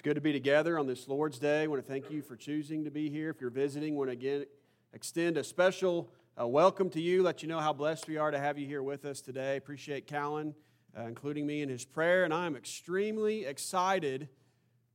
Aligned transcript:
It's 0.00 0.04
good 0.06 0.14
to 0.14 0.22
be 0.22 0.32
together 0.32 0.78
on 0.78 0.86
this 0.86 1.08
Lord's 1.08 1.38
Day. 1.38 1.64
I 1.64 1.66
want 1.66 1.84
to 1.84 1.86
thank 1.86 2.10
you 2.10 2.22
for 2.22 2.34
choosing 2.34 2.84
to 2.84 2.90
be 2.90 3.10
here. 3.10 3.28
If 3.28 3.38
you're 3.38 3.50
visiting, 3.50 3.92
I 3.92 3.96
want 3.98 4.08
to 4.08 4.12
again 4.12 4.46
extend 4.94 5.36
a 5.36 5.44
special 5.44 6.10
uh, 6.40 6.46
welcome 6.46 6.88
to 6.88 7.02
you, 7.02 7.22
let 7.22 7.42
you 7.42 7.48
know 7.50 7.58
how 7.58 7.74
blessed 7.74 8.08
we 8.08 8.16
are 8.16 8.30
to 8.30 8.38
have 8.38 8.56
you 8.56 8.66
here 8.66 8.82
with 8.82 9.04
us 9.04 9.20
today. 9.20 9.58
Appreciate 9.58 10.06
Callan 10.06 10.54
uh, 10.98 11.02
including 11.02 11.46
me 11.46 11.60
in 11.60 11.68
his 11.68 11.84
prayer, 11.84 12.24
and 12.24 12.32
I'm 12.32 12.56
extremely 12.56 13.44
excited 13.44 14.30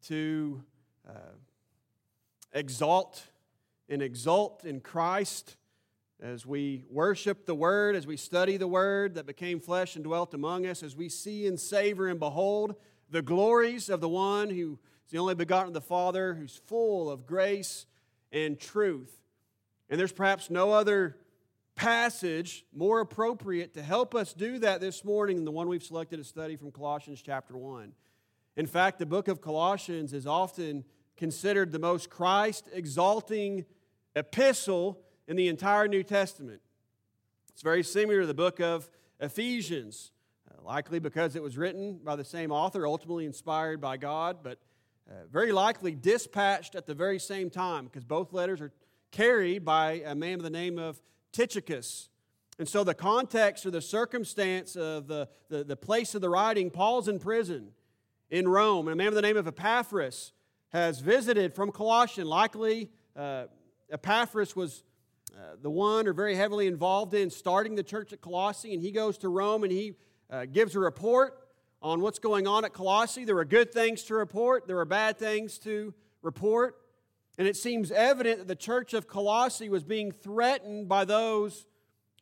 to 0.07 0.63
uh, 1.07 1.35
exalt 2.51 3.27
and 3.87 4.01
exult 4.01 4.65
in 4.65 4.79
Christ 4.79 5.55
as 6.19 6.47
we 6.47 6.83
worship 6.89 7.45
the 7.45 7.53
Word, 7.53 7.95
as 7.95 8.07
we 8.07 8.17
study 8.17 8.57
the 8.57 8.67
Word 8.67 9.13
that 9.13 9.27
became 9.27 9.59
flesh 9.59 9.95
and 9.95 10.03
dwelt 10.03 10.33
among 10.33 10.65
us, 10.65 10.81
as 10.81 10.95
we 10.95 11.09
see 11.09 11.45
and 11.45 11.59
savor 11.59 12.07
and 12.07 12.19
behold 12.19 12.73
the 13.11 13.21
glories 13.21 13.87
of 13.87 14.01
the 14.01 14.09
one 14.09 14.49
who 14.49 14.79
is 15.05 15.11
the 15.11 15.19
only 15.19 15.35
begotten 15.35 15.67
of 15.67 15.73
the 15.73 15.81
Father, 15.81 16.33
who's 16.33 16.59
full 16.65 17.09
of 17.09 17.25
grace 17.25 17.85
and 18.31 18.59
truth. 18.59 19.21
And 19.89 19.99
there's 19.99 20.11
perhaps 20.11 20.49
no 20.49 20.71
other 20.71 21.17
passage 21.75 22.65
more 22.73 23.01
appropriate 23.01 23.73
to 23.75 23.83
help 23.83 24.15
us 24.15 24.33
do 24.33 24.57
that 24.59 24.81
this 24.81 25.03
morning 25.03 25.35
than 25.35 25.45
the 25.45 25.51
one 25.51 25.67
we've 25.67 25.83
selected 25.83 26.17
to 26.17 26.23
study 26.23 26.55
from 26.55 26.71
Colossians 26.71 27.21
chapter 27.21 27.55
1. 27.55 27.91
In 28.55 28.65
fact, 28.65 28.97
the 28.97 29.05
book 29.05 29.27
of 29.27 29.41
Colossians 29.41 30.13
is 30.13 30.25
often 30.25 30.85
considered 31.17 31.71
the 31.71 31.79
most 31.79 32.09
Christ 32.09 32.69
exalting 32.73 33.65
epistle 34.15 35.01
in 35.27 35.35
the 35.35 35.49
entire 35.49 35.87
New 35.87 36.03
Testament. 36.03 36.61
It's 37.51 37.61
very 37.61 37.83
similar 37.83 38.21
to 38.21 38.27
the 38.27 38.33
book 38.33 38.59
of 38.59 38.89
Ephesians, 39.19 40.11
likely 40.63 40.99
because 40.99 41.35
it 41.35 41.43
was 41.43 41.57
written 41.57 41.99
by 42.03 42.15
the 42.15 42.23
same 42.23 42.51
author, 42.51 42.87
ultimately 42.87 43.25
inspired 43.25 43.79
by 43.79 43.97
God, 43.97 44.37
but 44.41 44.59
uh, 45.09 45.13
very 45.31 45.51
likely 45.51 45.93
dispatched 45.93 46.75
at 46.75 46.85
the 46.85 46.93
very 46.93 47.19
same 47.19 47.49
time 47.49 47.85
because 47.85 48.03
both 48.03 48.33
letters 48.33 48.61
are 48.61 48.71
carried 49.11 49.63
by 49.63 50.03
a 50.05 50.15
man 50.15 50.39
by 50.39 50.43
the 50.43 50.49
name 50.49 50.77
of 50.77 51.01
Tychicus. 51.31 52.09
And 52.57 52.67
so, 52.67 52.83
the 52.83 52.93
context 52.93 53.65
or 53.65 53.71
the 53.71 53.81
circumstance 53.81 54.75
of 54.75 55.07
the, 55.07 55.27
the, 55.49 55.63
the 55.63 55.75
place 55.75 56.15
of 56.15 56.21
the 56.21 56.29
writing, 56.29 56.69
Paul's 56.69 57.07
in 57.07 57.19
prison 57.19 57.71
in 58.29 58.47
Rome, 58.47 58.87
and 58.87 58.93
a 58.93 58.95
man 58.95 59.11
by 59.11 59.15
the 59.15 59.21
name 59.21 59.37
of 59.37 59.47
Epaphras 59.47 60.31
has 60.69 60.99
visited 61.01 61.53
from 61.53 61.71
Colossian. 61.71 62.27
Likely, 62.27 62.89
uh, 63.15 63.45
Epaphras 63.91 64.55
was 64.55 64.83
uh, 65.35 65.55
the 65.61 65.69
one 65.69 66.07
or 66.07 66.13
very 66.13 66.35
heavily 66.35 66.65
involved 66.65 67.13
in 67.13 67.29
starting 67.29 67.75
the 67.75 67.83
church 67.83 68.13
at 68.13 68.21
Colossae, 68.21 68.73
and 68.73 68.81
he 68.81 68.91
goes 68.91 69.17
to 69.19 69.29
Rome 69.29 69.63
and 69.63 69.71
he 69.71 69.93
uh, 70.29 70.45
gives 70.45 70.75
a 70.75 70.79
report 70.79 71.44
on 71.81 72.01
what's 72.01 72.19
going 72.19 72.47
on 72.47 72.65
at 72.65 72.73
Colossae. 72.73 73.25
There 73.25 73.37
are 73.37 73.45
good 73.45 73.71
things 73.71 74.03
to 74.03 74.15
report, 74.15 74.67
there 74.67 74.79
are 74.79 74.85
bad 74.85 75.17
things 75.17 75.57
to 75.59 75.93
report. 76.21 76.77
And 77.37 77.47
it 77.47 77.57
seems 77.57 77.91
evident 77.91 78.39
that 78.39 78.47
the 78.47 78.55
church 78.55 78.93
of 78.93 79.07
Colossae 79.07 79.69
was 79.69 79.83
being 79.83 80.11
threatened 80.11 80.87
by 80.87 81.03
those 81.03 81.67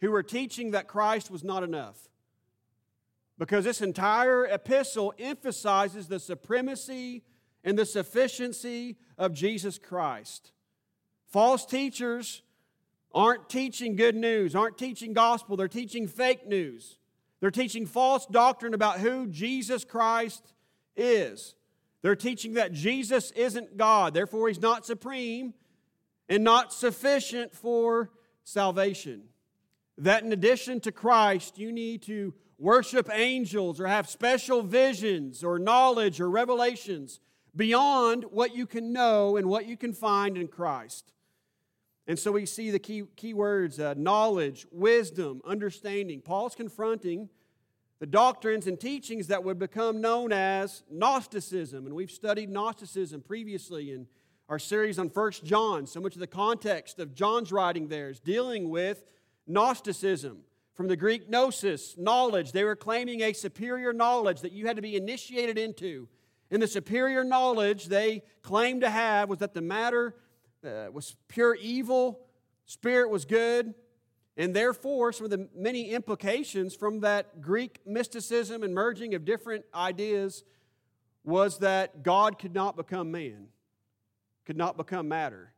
who 0.02 0.12
were 0.12 0.24
teaching 0.24 0.72
that 0.72 0.88
Christ 0.88 1.30
was 1.30 1.44
not 1.44 1.64
enough. 1.64 2.10
Because 3.38 3.64
this 3.64 3.82
entire 3.82 4.46
epistle 4.46 5.14
emphasizes 5.20 6.08
the 6.08 6.20
supremacy 6.20 7.24
and 7.64 7.78
the 7.78 7.86
sufficiency 7.86 8.98
of 9.18 9.34
Jesus 9.34 9.78
Christ. 9.78 10.52
False 11.28 11.66
teachers 11.66 12.42
aren't 13.14 13.50
teaching 13.50 13.96
good 13.96 14.16
news, 14.16 14.56
aren't 14.56 14.78
teaching 14.78 15.14
gospel, 15.14 15.56
they're 15.56 15.68
teaching 15.68 16.08
fake 16.08 16.48
news. 16.48 16.98
They're 17.44 17.52
teaching 17.52 17.86
false 17.86 18.26
doctrine 18.26 18.74
about 18.74 19.02
who 19.02 19.28
Jesus 19.28 19.84
Christ 19.84 20.54
is. 20.96 21.56
They're 22.02 22.16
teaching 22.16 22.54
that 22.54 22.72
Jesus 22.72 23.32
isn't 23.32 23.76
God, 23.76 24.14
therefore, 24.14 24.48
He's 24.48 24.62
not 24.62 24.86
supreme 24.86 25.54
and 26.30 26.46
not 26.46 26.72
sufficient 26.72 27.54
for 27.54 28.12
salvation. 28.46 29.24
That 29.98 30.24
in 30.24 30.32
addition 30.32 30.80
to 30.80 30.94
Christ, 30.94 31.58
you 31.58 31.74
need 31.74 32.04
to 32.04 32.34
worship 32.58 33.10
angels 33.12 33.82
or 33.82 33.88
have 33.88 34.08
special 34.08 34.62
visions 34.62 35.44
or 35.44 35.60
knowledge 35.60 36.22
or 36.22 36.30
revelations 36.30 37.20
beyond 37.54 38.24
what 38.32 38.56
you 38.56 38.66
can 38.66 38.94
know 38.94 39.36
and 39.36 39.50
what 39.50 39.66
you 39.66 39.76
can 39.76 39.92
find 39.92 40.38
in 40.38 40.48
Christ. 40.48 41.12
And 42.08 42.20
so 42.20 42.32
we 42.32 42.46
see 42.46 42.70
the 42.70 42.80
key, 42.80 43.04
key 43.16 43.34
words 43.34 43.80
uh, 43.80 43.94
knowledge, 43.98 44.68
wisdom, 44.72 45.42
understanding. 45.46 46.22
Paul's 46.22 46.56
confronting 46.56 47.30
the 48.00 48.06
doctrines 48.06 48.68
and 48.68 48.78
teachings 48.80 49.28
that 49.28 49.44
would 49.44 49.58
become 49.58 50.02
known 50.02 50.34
as 50.34 50.84
Gnosticism. 50.92 51.86
And 51.86 51.96
we've 51.96 52.12
studied 52.12 52.50
Gnosticism 52.50 53.22
previously 53.22 53.92
in 53.92 54.08
our 54.50 54.60
series 54.60 55.00
on 55.00 55.10
First 55.10 55.46
John. 55.46 55.88
So 55.88 56.02
much 56.02 56.16
of 56.16 56.20
the 56.20 56.28
context 56.28 57.00
of 57.00 57.16
John's 57.16 57.52
writing 57.54 57.88
there 57.88 58.10
is 58.10 58.20
dealing 58.20 58.70
with 58.70 59.04
Gnosticism. 59.48 60.40
From 60.74 60.88
the 60.88 60.98
Greek 60.98 61.30
gnosis, 61.30 61.96
knowledge, 61.98 62.52
they 62.52 62.64
were 62.64 62.76
claiming 62.76 63.22
a 63.22 63.32
superior 63.32 63.94
knowledge 63.94 64.42
that 64.42 64.52
you 64.52 64.66
had 64.66 64.76
to 64.76 64.82
be 64.82 64.96
initiated 64.96 65.58
into. 65.58 66.10
And 66.50 66.62
the 66.62 66.68
superior 66.68 67.24
knowledge 67.24 67.86
they 67.86 68.24
claimed 68.42 68.82
to 68.82 68.90
have 68.90 69.30
was 69.30 69.40
that 69.40 69.54
the 69.54 69.62
matter 69.62 70.16
uh, 70.66 70.92
was 70.92 71.16
pure 71.28 71.56
evil, 71.56 72.20
spirit 72.66 73.10
was 73.10 73.26
good, 73.26 73.74
and 74.36 74.56
therefore, 74.56 75.12
some 75.14 75.26
of 75.26 75.32
the 75.32 75.48
many 75.56 75.92
implications 75.92 76.76
from 76.76 77.02
that 77.02 77.42
Greek 77.42 77.80
mysticism 77.86 78.64
and 78.64 78.74
merging 78.74 79.14
of 79.14 79.26
different 79.26 79.66
ideas 79.76 80.44
was 81.24 81.60
that 81.60 82.04
God 82.04 82.40
could 82.40 82.54
not 82.54 82.76
become 82.76 83.12
man, 83.12 83.48
could 84.46 84.58
not 84.58 84.76
become 84.76 85.08
matter. 85.08 85.54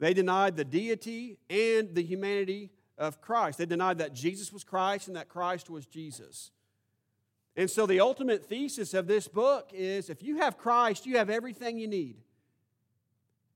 They 0.00 0.14
denied 0.14 0.56
the 0.56 0.64
deity 0.64 1.38
and 1.48 1.94
the 1.94 2.02
humanity 2.02 2.70
of 2.96 3.20
Christ. 3.20 3.58
They 3.58 3.66
denied 3.66 3.98
that 3.98 4.14
Jesus 4.14 4.52
was 4.52 4.64
Christ 4.64 5.06
and 5.06 5.16
that 5.16 5.28
Christ 5.28 5.70
was 5.70 5.86
Jesus. 5.86 6.50
And 7.56 7.70
so, 7.70 7.86
the 7.86 8.00
ultimate 8.00 8.46
thesis 8.46 8.94
of 8.94 9.06
this 9.06 9.28
book 9.28 9.70
is 9.72 10.10
if 10.10 10.22
you 10.22 10.38
have 10.38 10.58
Christ, 10.58 11.06
you 11.06 11.16
have 11.18 11.30
everything 11.30 11.78
you 11.78 11.88
need. 11.88 12.16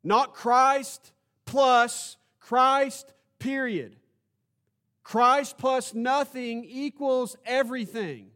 Not 0.05 0.35
Christ 0.35 1.13
plus 1.45 2.17
Christ, 2.41 3.13
period. 3.39 3.97
Christ 5.03 5.59
plus 5.59 5.95
nothing 5.95 6.65
equals 6.65 7.37
everything. 7.45 8.31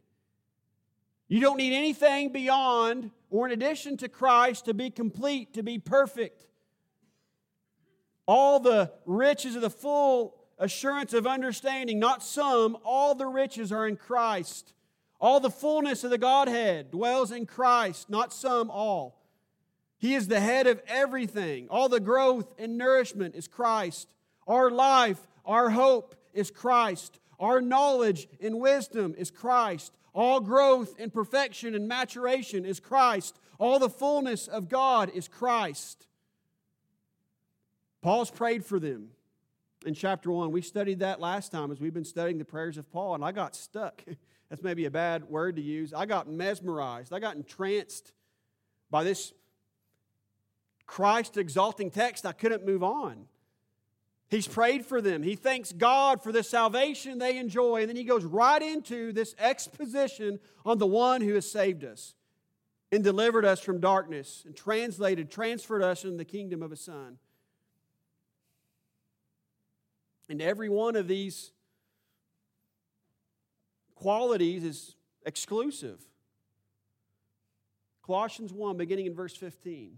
You 1.27 1.41
don't 1.41 1.57
need 1.57 1.73
anything 1.73 2.31
beyond 2.31 3.11
or 3.29 3.47
in 3.47 3.51
addition 3.51 3.97
to 3.97 4.07
Christ 4.07 4.65
to 4.65 4.73
be 4.73 4.89
complete, 4.89 5.53
to 5.53 5.63
be 5.63 5.77
perfect. 5.77 6.45
All 8.25 8.59
the 8.59 8.91
riches 9.05 9.55
of 9.55 9.61
the 9.61 9.69
full 9.69 10.35
assurance 10.57 11.13
of 11.13 11.27
understanding, 11.27 11.99
not 11.99 12.23
some, 12.23 12.77
all 12.83 13.15
the 13.15 13.27
riches 13.27 13.71
are 13.71 13.87
in 13.87 13.95
Christ. 13.95 14.73
All 15.19 15.39
the 15.39 15.49
fullness 15.49 16.03
of 16.03 16.11
the 16.11 16.17
Godhead 16.17 16.91
dwells 16.91 17.31
in 17.31 17.45
Christ, 17.45 18.09
not 18.09 18.31
some, 18.33 18.69
all. 18.69 19.16
He 19.97 20.13
is 20.13 20.27
the 20.27 20.39
head 20.39 20.67
of 20.67 20.81
everything. 20.87 21.67
All 21.69 21.89
the 21.89 21.99
growth 21.99 22.53
and 22.59 22.77
nourishment 22.77 23.35
is 23.35 23.47
Christ. 23.47 24.07
Our 24.47 24.69
life, 24.69 25.19
our 25.45 25.69
hope, 25.69 26.15
is 26.33 26.51
Christ. 26.51 27.19
Our 27.39 27.61
knowledge 27.61 28.27
and 28.41 28.59
wisdom 28.59 29.15
is 29.17 29.31
Christ. 29.31 29.93
All 30.13 30.39
growth 30.39 30.95
and 30.99 31.13
perfection 31.13 31.75
and 31.75 31.87
maturation 31.87 32.65
is 32.65 32.79
Christ. 32.79 33.39
All 33.59 33.79
the 33.79 33.89
fullness 33.89 34.47
of 34.47 34.69
God 34.69 35.11
is 35.13 35.27
Christ. 35.27 36.07
Paul's 38.01 38.31
prayed 38.31 38.63
for 38.63 38.79
them 38.79 39.09
in 39.85 39.93
chapter 39.93 40.31
1. 40.31 40.51
We 40.51 40.61
studied 40.61 40.99
that 40.99 41.19
last 41.19 41.51
time 41.51 41.71
as 41.71 41.79
we've 41.79 41.93
been 41.93 42.05
studying 42.05 42.37
the 42.37 42.45
prayers 42.45 42.77
of 42.77 42.91
Paul, 42.91 43.15
and 43.15 43.23
I 43.23 43.31
got 43.31 43.55
stuck. 43.55 44.03
That's 44.49 44.63
maybe 44.63 44.85
a 44.85 44.91
bad 44.91 45.25
word 45.25 45.57
to 45.57 45.61
use. 45.61 45.93
I 45.93 46.05
got 46.05 46.29
mesmerized, 46.29 47.13
I 47.13 47.19
got 47.19 47.35
entranced 47.35 48.13
by 48.89 49.03
this 49.03 49.33
Christ 50.87 51.37
exalting 51.37 51.91
text. 51.91 52.25
I 52.25 52.31
couldn't 52.31 52.65
move 52.65 52.81
on. 52.81 53.27
He's 54.29 54.47
prayed 54.47 54.85
for 54.85 55.01
them. 55.01 55.23
He 55.23 55.35
thanks 55.35 55.71
God 55.71 56.21
for 56.21 56.31
the 56.31 56.43
salvation 56.43 57.17
they 57.17 57.37
enjoy. 57.37 57.81
And 57.81 57.89
then 57.89 57.95
he 57.95 58.03
goes 58.03 58.25
right 58.25 58.61
into 58.61 59.13
this 59.13 59.35
exposition 59.39 60.39
on 60.65 60.79
the 60.79 60.87
one 60.87 61.21
who 61.21 61.35
has 61.35 61.49
saved 61.49 61.85
us 61.85 62.15
and 62.91 63.03
delivered 63.03 63.45
us 63.45 63.59
from 63.59 63.79
darkness 63.79 64.43
and 64.45 64.55
translated, 64.55 65.29
transferred 65.29 65.83
us 65.83 66.03
into 66.03 66.17
the 66.17 66.25
kingdom 66.25 66.61
of 66.61 66.71
his 66.71 66.81
Son. 66.81 67.17
And 70.29 70.41
every 70.41 70.67
one 70.67 70.97
of 70.97 71.07
these 71.07 71.51
qualities 73.95 74.63
is 74.63 74.95
exclusive. 75.25 76.01
Colossians 78.05 78.51
1, 78.51 78.75
beginning 78.75 79.05
in 79.05 79.15
verse 79.15 79.35
15. 79.35 79.97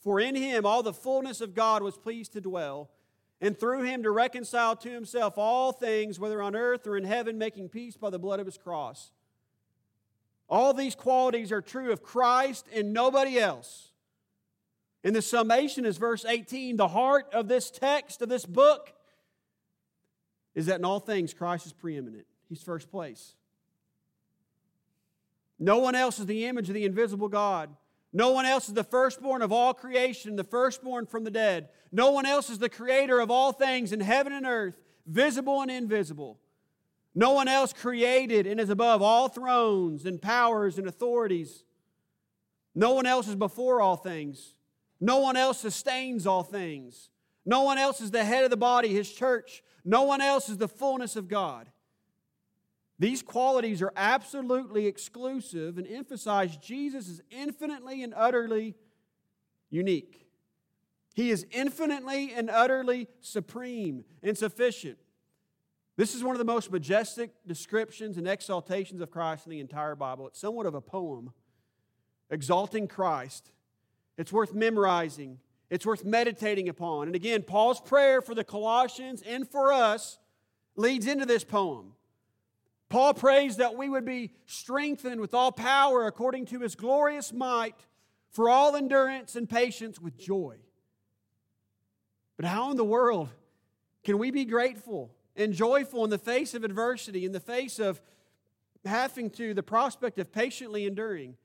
For 0.00 0.20
in 0.20 0.34
him 0.34 0.64
all 0.64 0.82
the 0.82 0.92
fullness 0.92 1.40
of 1.40 1.54
God 1.54 1.82
was 1.82 1.96
pleased 1.96 2.32
to 2.34 2.40
dwell, 2.40 2.90
and 3.40 3.58
through 3.58 3.82
him 3.82 4.02
to 4.02 4.10
reconcile 4.10 4.76
to 4.76 4.90
himself 4.90 5.38
all 5.38 5.72
things, 5.72 6.18
whether 6.18 6.42
on 6.42 6.56
earth 6.56 6.86
or 6.86 6.96
in 6.96 7.04
heaven, 7.04 7.38
making 7.38 7.68
peace 7.68 7.96
by 7.96 8.10
the 8.10 8.18
blood 8.18 8.40
of 8.40 8.46
his 8.46 8.58
cross. 8.58 9.12
All 10.48 10.72
these 10.72 10.94
qualities 10.94 11.52
are 11.52 11.60
true 11.60 11.92
of 11.92 12.02
Christ 12.02 12.66
and 12.74 12.92
nobody 12.92 13.38
else. 13.38 13.92
And 15.04 15.14
the 15.14 15.22
summation 15.22 15.84
is 15.84 15.98
verse 15.98 16.24
18. 16.24 16.76
The 16.76 16.88
heart 16.88 17.32
of 17.32 17.48
this 17.48 17.70
text, 17.70 18.22
of 18.22 18.28
this 18.28 18.46
book, 18.46 18.92
is 20.54 20.66
that 20.66 20.80
in 20.80 20.84
all 20.84 21.00
things 21.00 21.34
Christ 21.34 21.66
is 21.66 21.72
preeminent. 21.72 22.26
He's 22.48 22.62
first 22.62 22.90
place. 22.90 23.34
No 25.58 25.78
one 25.78 25.94
else 25.94 26.18
is 26.18 26.26
the 26.26 26.46
image 26.46 26.68
of 26.68 26.74
the 26.74 26.84
invisible 26.84 27.28
God. 27.28 27.70
No 28.12 28.32
one 28.32 28.46
else 28.46 28.68
is 28.68 28.74
the 28.74 28.84
firstborn 28.84 29.42
of 29.42 29.52
all 29.52 29.74
creation, 29.74 30.36
the 30.36 30.44
firstborn 30.44 31.06
from 31.06 31.24
the 31.24 31.30
dead. 31.30 31.68
No 31.92 32.10
one 32.10 32.26
else 32.26 32.48
is 32.48 32.58
the 32.58 32.68
creator 32.68 33.20
of 33.20 33.30
all 33.30 33.52
things 33.52 33.92
in 33.92 34.00
heaven 34.00 34.32
and 34.32 34.46
earth, 34.46 34.76
visible 35.06 35.60
and 35.60 35.70
invisible. 35.70 36.38
No 37.14 37.32
one 37.32 37.48
else 37.48 37.72
created 37.72 38.46
and 38.46 38.60
is 38.60 38.70
above 38.70 39.02
all 39.02 39.28
thrones 39.28 40.06
and 40.06 40.22
powers 40.22 40.78
and 40.78 40.86
authorities. 40.86 41.64
No 42.74 42.92
one 42.92 43.06
else 43.06 43.28
is 43.28 43.34
before 43.34 43.80
all 43.80 43.96
things. 43.96 44.54
No 45.00 45.18
one 45.18 45.36
else 45.36 45.60
sustains 45.60 46.26
all 46.26 46.42
things. 46.42 47.10
No 47.44 47.62
one 47.62 47.78
else 47.78 48.00
is 48.00 48.10
the 48.10 48.24
head 48.24 48.44
of 48.44 48.50
the 48.50 48.56
body, 48.56 48.88
his 48.88 49.10
church. 49.12 49.62
No 49.84 50.02
one 50.02 50.20
else 50.20 50.48
is 50.48 50.58
the 50.58 50.68
fullness 50.68 51.16
of 51.16 51.28
God. 51.28 51.70
These 52.98 53.22
qualities 53.22 53.80
are 53.80 53.92
absolutely 53.96 54.86
exclusive 54.86 55.78
and 55.78 55.86
emphasize 55.86 56.56
Jesus 56.56 57.08
is 57.08 57.22
infinitely 57.30 58.02
and 58.02 58.12
utterly 58.16 58.74
unique. 59.70 60.26
He 61.14 61.30
is 61.30 61.46
infinitely 61.50 62.32
and 62.32 62.50
utterly 62.50 63.08
supreme 63.20 64.04
and 64.22 64.36
sufficient. 64.36 64.98
This 65.96 66.14
is 66.14 66.22
one 66.22 66.34
of 66.34 66.38
the 66.38 66.44
most 66.44 66.70
majestic 66.70 67.32
descriptions 67.46 68.18
and 68.18 68.28
exaltations 68.28 69.00
of 69.00 69.10
Christ 69.10 69.46
in 69.46 69.50
the 69.50 69.60
entire 69.60 69.96
Bible. 69.96 70.28
It's 70.28 70.40
somewhat 70.40 70.66
of 70.66 70.74
a 70.74 70.80
poem 70.80 71.32
exalting 72.30 72.86
Christ. 72.86 73.50
It's 74.16 74.32
worth 74.32 74.54
memorizing, 74.54 75.38
it's 75.70 75.86
worth 75.86 76.04
meditating 76.04 76.68
upon. 76.68 77.06
And 77.06 77.16
again, 77.16 77.42
Paul's 77.42 77.80
prayer 77.80 78.20
for 78.20 78.34
the 78.34 78.44
Colossians 78.44 79.22
and 79.22 79.48
for 79.48 79.72
us 79.72 80.18
leads 80.76 81.06
into 81.06 81.26
this 81.26 81.44
poem. 81.44 81.94
Paul 82.88 83.14
prays 83.14 83.56
that 83.56 83.76
we 83.76 83.88
would 83.88 84.04
be 84.04 84.32
strengthened 84.46 85.20
with 85.20 85.34
all 85.34 85.52
power 85.52 86.06
according 86.06 86.46
to 86.46 86.60
his 86.60 86.74
glorious 86.74 87.32
might 87.32 87.86
for 88.30 88.48
all 88.48 88.74
endurance 88.74 89.36
and 89.36 89.48
patience 89.48 90.00
with 90.00 90.18
joy. 90.18 90.56
But 92.36 92.46
how 92.46 92.70
in 92.70 92.76
the 92.76 92.84
world 92.84 93.28
can 94.04 94.16
we 94.18 94.30
be 94.30 94.44
grateful 94.44 95.10
and 95.36 95.52
joyful 95.52 96.04
in 96.04 96.10
the 96.10 96.18
face 96.18 96.54
of 96.54 96.64
adversity, 96.64 97.24
in 97.24 97.32
the 97.32 97.40
face 97.40 97.78
of 97.78 98.00
having 98.84 99.28
to, 99.30 99.52
the 99.52 99.62
prospect 99.62 100.18
of 100.18 100.32
patiently 100.32 100.86
enduring? 100.86 101.36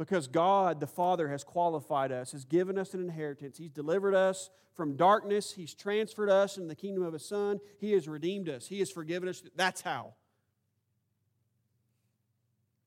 Because 0.00 0.26
God 0.26 0.80
the 0.80 0.86
Father 0.86 1.28
has 1.28 1.44
qualified 1.44 2.10
us, 2.10 2.32
has 2.32 2.46
given 2.46 2.78
us 2.78 2.94
an 2.94 3.00
inheritance. 3.00 3.58
He's 3.58 3.70
delivered 3.70 4.14
us 4.14 4.48
from 4.72 4.96
darkness, 4.96 5.52
He's 5.52 5.74
transferred 5.74 6.30
us 6.30 6.56
in 6.56 6.68
the 6.68 6.74
kingdom 6.74 7.02
of 7.04 7.12
His 7.12 7.28
Son, 7.28 7.60
He 7.78 7.92
has 7.92 8.08
redeemed 8.08 8.48
us, 8.48 8.66
He 8.66 8.78
has 8.78 8.90
forgiven 8.90 9.28
us. 9.28 9.42
That's 9.54 9.82
how. 9.82 10.14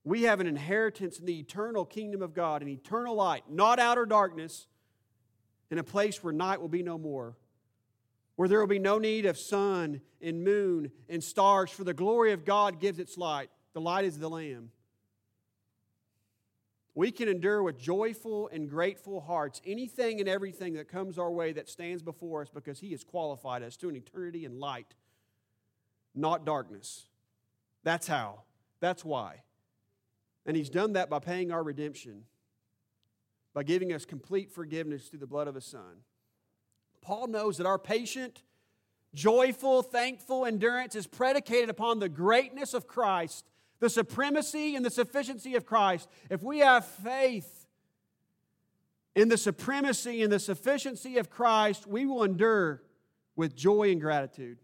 We 0.04 0.24
have 0.24 0.40
an 0.40 0.48
inheritance 0.48 1.20
in 1.20 1.26
the 1.26 1.40
eternal 1.40 1.86
kingdom 1.86 2.24
of 2.24 2.34
God, 2.34 2.64
an 2.64 2.68
eternal 2.68 3.14
light, 3.14 3.44
not 3.48 3.78
outer 3.78 4.08
darkness, 4.08 4.66
in 5.70 5.78
a 5.78 5.84
place 5.84 6.24
where 6.24 6.34
night 6.34 6.62
will 6.62 6.68
be 6.68 6.82
no 6.82 6.98
more, 6.98 7.38
where 8.38 8.50
there 8.50 8.60
will 8.60 8.66
be 8.66 8.80
no 8.80 8.98
need 8.98 9.28
of 9.28 9.38
sun 9.38 10.02
and 10.20 10.44
moon 10.44 10.90
and 11.08 11.24
stars, 11.24 11.70
for 11.70 11.84
the 11.84 11.94
glory 11.94 12.32
of 12.32 12.44
God 12.44 12.80
gives 12.80 12.98
its 12.98 13.20
light. 13.20 13.52
The 13.74 13.82
light 13.82 14.06
is 14.06 14.18
the 14.18 14.30
Lamb. 14.30 14.72
We 16.96 17.12
can 17.12 17.28
endure 17.28 17.64
with 17.64 17.80
joyful 17.80 18.50
and 18.50 18.70
grateful 18.70 19.22
hearts 19.22 19.62
anything 19.66 20.20
and 20.20 20.30
everything 20.30 20.74
that 20.74 20.88
comes 20.88 21.18
our 21.18 21.32
way 21.32 21.52
that 21.54 21.68
stands 21.68 22.04
before 22.04 22.42
us 22.42 22.50
because 22.54 22.80
He 22.80 22.92
has 22.92 23.04
qualified 23.04 23.64
us 23.64 23.76
to 23.78 23.90
an 23.90 23.96
eternity 23.96 24.46
in 24.46 24.60
light, 24.60 24.94
not 26.14 26.46
darkness. 26.46 27.08
That's 27.84 28.08
how. 28.08 28.42
That's 28.80 29.04
why. 29.04 29.42
And 30.46 30.56
He's 30.56 30.70
done 30.70 30.94
that 30.94 31.10
by 31.10 31.20
paying 31.20 31.52
our 31.52 31.64
redemption, 31.64 32.26
by 33.56 33.64
giving 33.64 33.92
us 33.92 34.06
complete 34.06 34.52
forgiveness 34.52 35.08
through 35.08 35.20
the 35.20 35.28
blood 35.28 35.48
of 35.48 35.56
His 35.56 35.66
Son. 35.66 36.04
Paul 37.02 37.28
knows 37.28 37.58
that 37.58 37.66
our 37.66 37.80
patient, 37.80 38.44
joyful, 39.16 39.82
thankful 39.82 40.46
endurance 40.46 40.96
is 40.96 41.08
predicated 41.08 41.70
upon 41.70 41.98
the 42.00 42.08
greatness 42.08 42.76
of 42.76 42.88
Christ 42.88 43.50
the 43.84 43.90
supremacy 43.90 44.78
and 44.78 44.86
the 44.86 44.90
sufficiency 44.90 45.56
of 45.56 45.66
Christ, 45.66 46.08
if 46.30 46.42
we 46.42 46.60
have 46.60 46.86
faith 46.86 47.68
in 49.14 49.28
the 49.28 49.38
supremacy 49.38 50.24
and 50.24 50.32
the 50.32 50.40
sufficiency 50.40 51.18
of 51.18 51.30
Christ, 51.30 51.86
we 51.86 52.06
will 52.06 52.24
endure 52.24 52.82
with 53.36 53.58
joy 53.58 53.92
and 53.92 54.00
gratitude. 54.00 54.60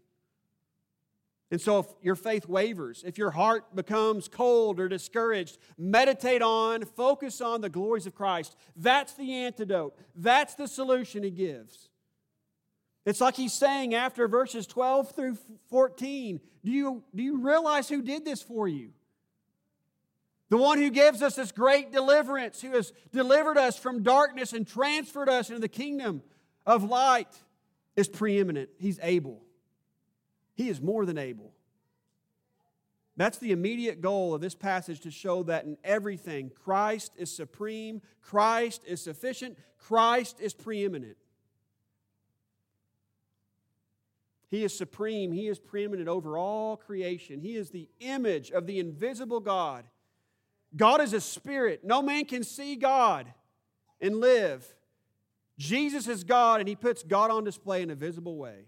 And 1.50 1.60
so, 1.60 1.80
if 1.80 1.86
your 2.00 2.14
faith 2.14 2.48
wavers, 2.48 3.04
if 3.06 3.18
your 3.18 3.32
heart 3.32 3.76
becomes 3.76 4.26
cold 4.26 4.80
or 4.80 4.88
discouraged, 4.88 5.58
meditate 5.76 6.40
on, 6.40 6.86
focus 6.86 7.42
on 7.42 7.60
the 7.60 7.68
glories 7.68 8.06
of 8.06 8.14
Christ. 8.14 8.56
That's 8.74 9.12
the 9.12 9.34
antidote. 9.34 9.98
That's 10.16 10.54
the 10.54 10.66
solution 10.66 11.24
he 11.24 11.30
gives. 11.30 11.90
It's 13.04 13.20
like 13.20 13.36
he's 13.36 13.52
saying 13.52 13.94
after 13.94 14.26
verses 14.28 14.66
12 14.66 15.10
through 15.14 15.36
14 15.68 16.40
do 16.64 16.70
you, 16.70 17.02
do 17.14 17.22
you 17.22 17.42
realize 17.42 17.86
who 17.90 18.00
did 18.00 18.24
this 18.24 18.40
for 18.40 18.66
you? 18.66 18.92
The 20.50 20.56
one 20.56 20.78
who 20.78 20.90
gives 20.90 21.22
us 21.22 21.36
this 21.36 21.52
great 21.52 21.92
deliverance, 21.92 22.60
who 22.60 22.72
has 22.72 22.92
delivered 23.12 23.56
us 23.56 23.78
from 23.78 24.02
darkness 24.02 24.52
and 24.52 24.66
transferred 24.66 25.28
us 25.28 25.48
into 25.48 25.60
the 25.60 25.68
kingdom 25.68 26.22
of 26.66 26.82
light, 26.82 27.28
is 27.96 28.08
preeminent. 28.08 28.68
He's 28.76 28.98
able. 29.02 29.42
He 30.54 30.68
is 30.68 30.80
more 30.80 31.06
than 31.06 31.18
able. 31.18 31.52
That's 33.16 33.38
the 33.38 33.52
immediate 33.52 34.00
goal 34.00 34.34
of 34.34 34.40
this 34.40 34.54
passage 34.54 35.00
to 35.00 35.10
show 35.10 35.44
that 35.44 35.66
in 35.66 35.76
everything, 35.84 36.50
Christ 36.50 37.12
is 37.16 37.30
supreme, 37.30 38.02
Christ 38.20 38.82
is 38.86 39.00
sufficient, 39.00 39.56
Christ 39.78 40.40
is 40.40 40.52
preeminent. 40.52 41.16
He 44.50 44.64
is 44.64 44.76
supreme, 44.76 45.30
He 45.30 45.46
is 45.46 45.60
preeminent 45.60 46.08
over 46.08 46.36
all 46.36 46.76
creation. 46.76 47.40
He 47.40 47.54
is 47.54 47.70
the 47.70 47.88
image 48.00 48.50
of 48.50 48.66
the 48.66 48.80
invisible 48.80 49.38
God. 49.38 49.84
God 50.76 51.00
is 51.00 51.12
a 51.12 51.20
spirit. 51.20 51.84
No 51.84 52.02
man 52.02 52.24
can 52.24 52.44
see 52.44 52.76
God 52.76 53.26
and 54.00 54.16
live. 54.20 54.66
Jesus 55.58 56.08
is 56.08 56.24
God, 56.24 56.60
and 56.60 56.68
He 56.68 56.76
puts 56.76 57.02
God 57.02 57.30
on 57.30 57.44
display 57.44 57.82
in 57.82 57.90
a 57.90 57.94
visible 57.94 58.36
way. 58.36 58.66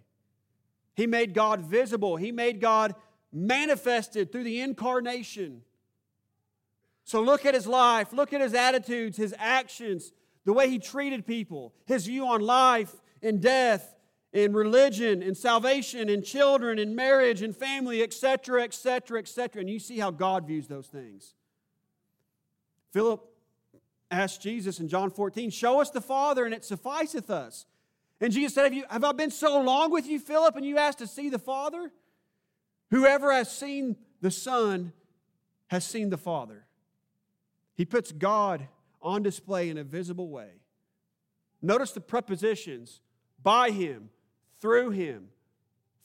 He 0.95 1.07
made 1.07 1.33
God 1.33 1.61
visible, 1.61 2.17
He 2.17 2.33
made 2.33 2.61
God 2.61 2.95
manifested 3.33 4.31
through 4.31 4.45
the 4.45 4.61
incarnation. 4.61 5.63
So 7.05 7.23
look 7.23 7.47
at 7.47 7.55
His 7.55 7.67
life, 7.67 8.13
look 8.13 8.33
at 8.33 8.41
His 8.41 8.55
attitudes, 8.55 9.17
His 9.17 9.35
actions, 9.39 10.13
the 10.45 10.53
way 10.53 10.69
He 10.69 10.79
treated 10.79 11.27
people, 11.27 11.73
His 11.87 12.07
view 12.07 12.27
on 12.27 12.43
life 12.43 12.95
and 13.23 13.41
death, 13.41 13.95
in 14.33 14.55
religion, 14.55 15.23
in 15.23 15.35
salvation, 15.35 16.09
in 16.09 16.23
children, 16.23 16.79
in 16.79 16.95
marriage, 16.95 17.43
in 17.43 17.53
family, 17.53 18.03
etc., 18.03 18.63
etc., 18.63 19.19
etc. 19.19 19.61
And 19.61 19.69
you 19.69 19.79
see 19.79 19.99
how 19.99 20.11
God 20.11 20.47
views 20.47 20.67
those 20.69 20.87
things. 20.87 21.35
Philip 22.93 23.25
asked 24.11 24.43
Jesus 24.43 24.79
in 24.79 24.89
John 24.89 25.11
14, 25.11 25.51
Show 25.51 25.81
us 25.81 25.91
the 25.91 26.01
Father, 26.01 26.45
and 26.45 26.55
it 26.55 26.65
sufficeth 26.65 27.31
us. 27.31 27.67
And 28.21 28.33
Jesus 28.33 28.55
said, 28.55 28.65
Have, 28.65 28.75
you, 28.75 28.85
have 28.89 29.05
I 29.05 29.13
been 29.13 29.31
so 29.31 29.61
long 29.61 29.91
with 29.91 30.07
you, 30.07 30.21
Philip, 30.21 30.55
and 30.55 30.65
you 30.65 30.79
asked 30.79 30.99
to 30.99 31.07
see 31.07 31.29
the 31.29 31.39
Father? 31.39 31.91
Whoever 32.91 33.33
has 33.33 33.51
seen 33.51 33.97
the 34.21 34.31
Son 34.31 34.93
has 35.69 35.85
seen 35.85 36.11
the 36.11 36.19
Father. 36.19 36.67
He 37.75 37.85
puts 37.87 38.13
God 38.13 38.69
on 39.01 39.23
display 39.23 39.71
in 39.71 39.79
a 39.79 39.85
visible 39.85 40.29
way. 40.29 40.51
Notice 41.63 41.93
the 41.93 42.01
prepositions 42.01 43.01
by 43.43 43.71
Him, 43.71 44.11
through 44.61 44.91
Him, 44.91 45.29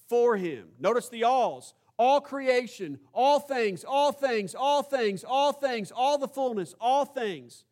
for 0.07 0.37
Him. 0.37 0.69
Notice 0.79 1.09
the 1.09 1.25
alls 1.25 1.73
all 1.97 2.21
creation, 2.21 2.99
all 3.13 3.39
things, 3.39 3.83
all 3.83 4.11
things, 4.11 4.53
all 4.53 4.83
things, 4.83 5.23
all 5.23 5.51
things, 5.51 5.91
all 5.91 6.17
the 6.17 6.27
fullness, 6.27 6.75
all 6.79 7.05
things. 7.05 7.65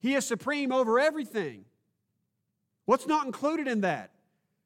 He 0.00 0.14
is 0.14 0.24
supreme 0.26 0.72
over 0.72 0.98
everything. 0.98 1.64
What's 2.84 3.06
not 3.06 3.26
included 3.26 3.68
in 3.68 3.82
that? 3.82 4.10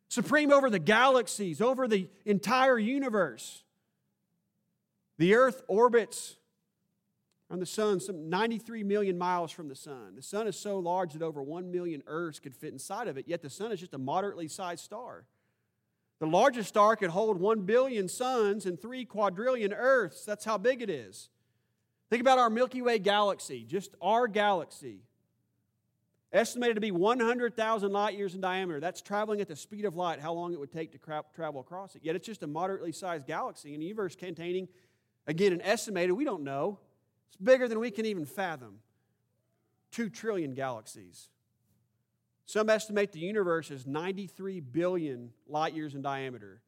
Supreme 0.08 0.52
over 0.52 0.70
the 0.70 0.78
galaxies, 0.78 1.60
over 1.60 1.88
the 1.88 2.08
entire 2.24 2.78
universe. 2.78 3.62
The 5.18 5.34
earth 5.34 5.62
orbits 5.68 6.36
on 7.50 7.60
the 7.60 7.66
sun 7.66 8.00
some 8.00 8.28
93 8.28 8.82
million 8.82 9.16
miles 9.18 9.52
from 9.52 9.68
the 9.68 9.76
sun. 9.76 10.14
The 10.16 10.22
sun 10.22 10.46
is 10.46 10.58
so 10.58 10.78
large 10.78 11.12
that 11.12 11.22
over 11.22 11.42
1 11.42 11.70
million 11.70 12.02
earths 12.06 12.40
could 12.40 12.54
fit 12.54 12.72
inside 12.72 13.08
of 13.08 13.16
it, 13.16 13.28
yet 13.28 13.42
the 13.42 13.50
sun 13.50 13.70
is 13.70 13.80
just 13.80 13.94
a 13.94 13.98
moderately 13.98 14.48
sized 14.48 14.84
star. 14.84 15.24
The 16.20 16.26
largest 16.26 16.68
star 16.68 16.96
could 16.96 17.10
hold 17.10 17.40
1 17.40 17.62
billion 17.62 18.08
suns 18.08 18.66
and 18.66 18.80
3 18.80 19.04
quadrillion 19.04 19.72
earths. 19.72 20.24
That's 20.24 20.44
how 20.44 20.58
big 20.58 20.80
it 20.80 20.88
is. 20.88 21.28
Think 22.10 22.20
about 22.20 22.38
our 22.38 22.50
Milky 22.50 22.82
Way 22.82 22.98
galaxy, 22.98 23.64
just 23.64 23.94
our 24.00 24.28
galaxy. 24.28 25.00
Estimated 26.32 26.76
to 26.76 26.80
be 26.80 26.90
100,000 26.90 27.92
light 27.92 28.16
years 28.16 28.34
in 28.34 28.40
diameter. 28.40 28.80
That's 28.80 29.00
traveling 29.00 29.40
at 29.40 29.48
the 29.48 29.56
speed 29.56 29.84
of 29.84 29.94
light, 29.96 30.20
how 30.20 30.32
long 30.32 30.52
it 30.52 30.58
would 30.58 30.72
take 30.72 30.92
to 30.92 31.22
travel 31.34 31.60
across 31.60 31.94
it. 31.94 32.02
Yet 32.04 32.16
it's 32.16 32.26
just 32.26 32.42
a 32.42 32.46
moderately 32.46 32.92
sized 32.92 33.26
galaxy 33.26 33.74
in 33.74 33.80
a 33.80 33.84
universe 33.84 34.16
containing, 34.16 34.68
again, 35.26 35.52
an 35.52 35.62
estimated, 35.62 36.12
we 36.12 36.24
don't 36.24 36.42
know, 36.42 36.78
it's 37.28 37.36
bigger 37.36 37.68
than 37.68 37.78
we 37.78 37.90
can 37.90 38.06
even 38.06 38.24
fathom. 38.24 38.78
Two 39.90 40.08
trillion 40.08 40.54
galaxies. 40.54 41.28
Some 42.46 42.68
estimate 42.68 43.12
the 43.12 43.20
universe 43.20 43.70
is 43.70 43.86
93 43.86 44.60
billion 44.60 45.30
light 45.48 45.74
years 45.74 45.94
in 45.94 46.02
diameter. 46.02 46.60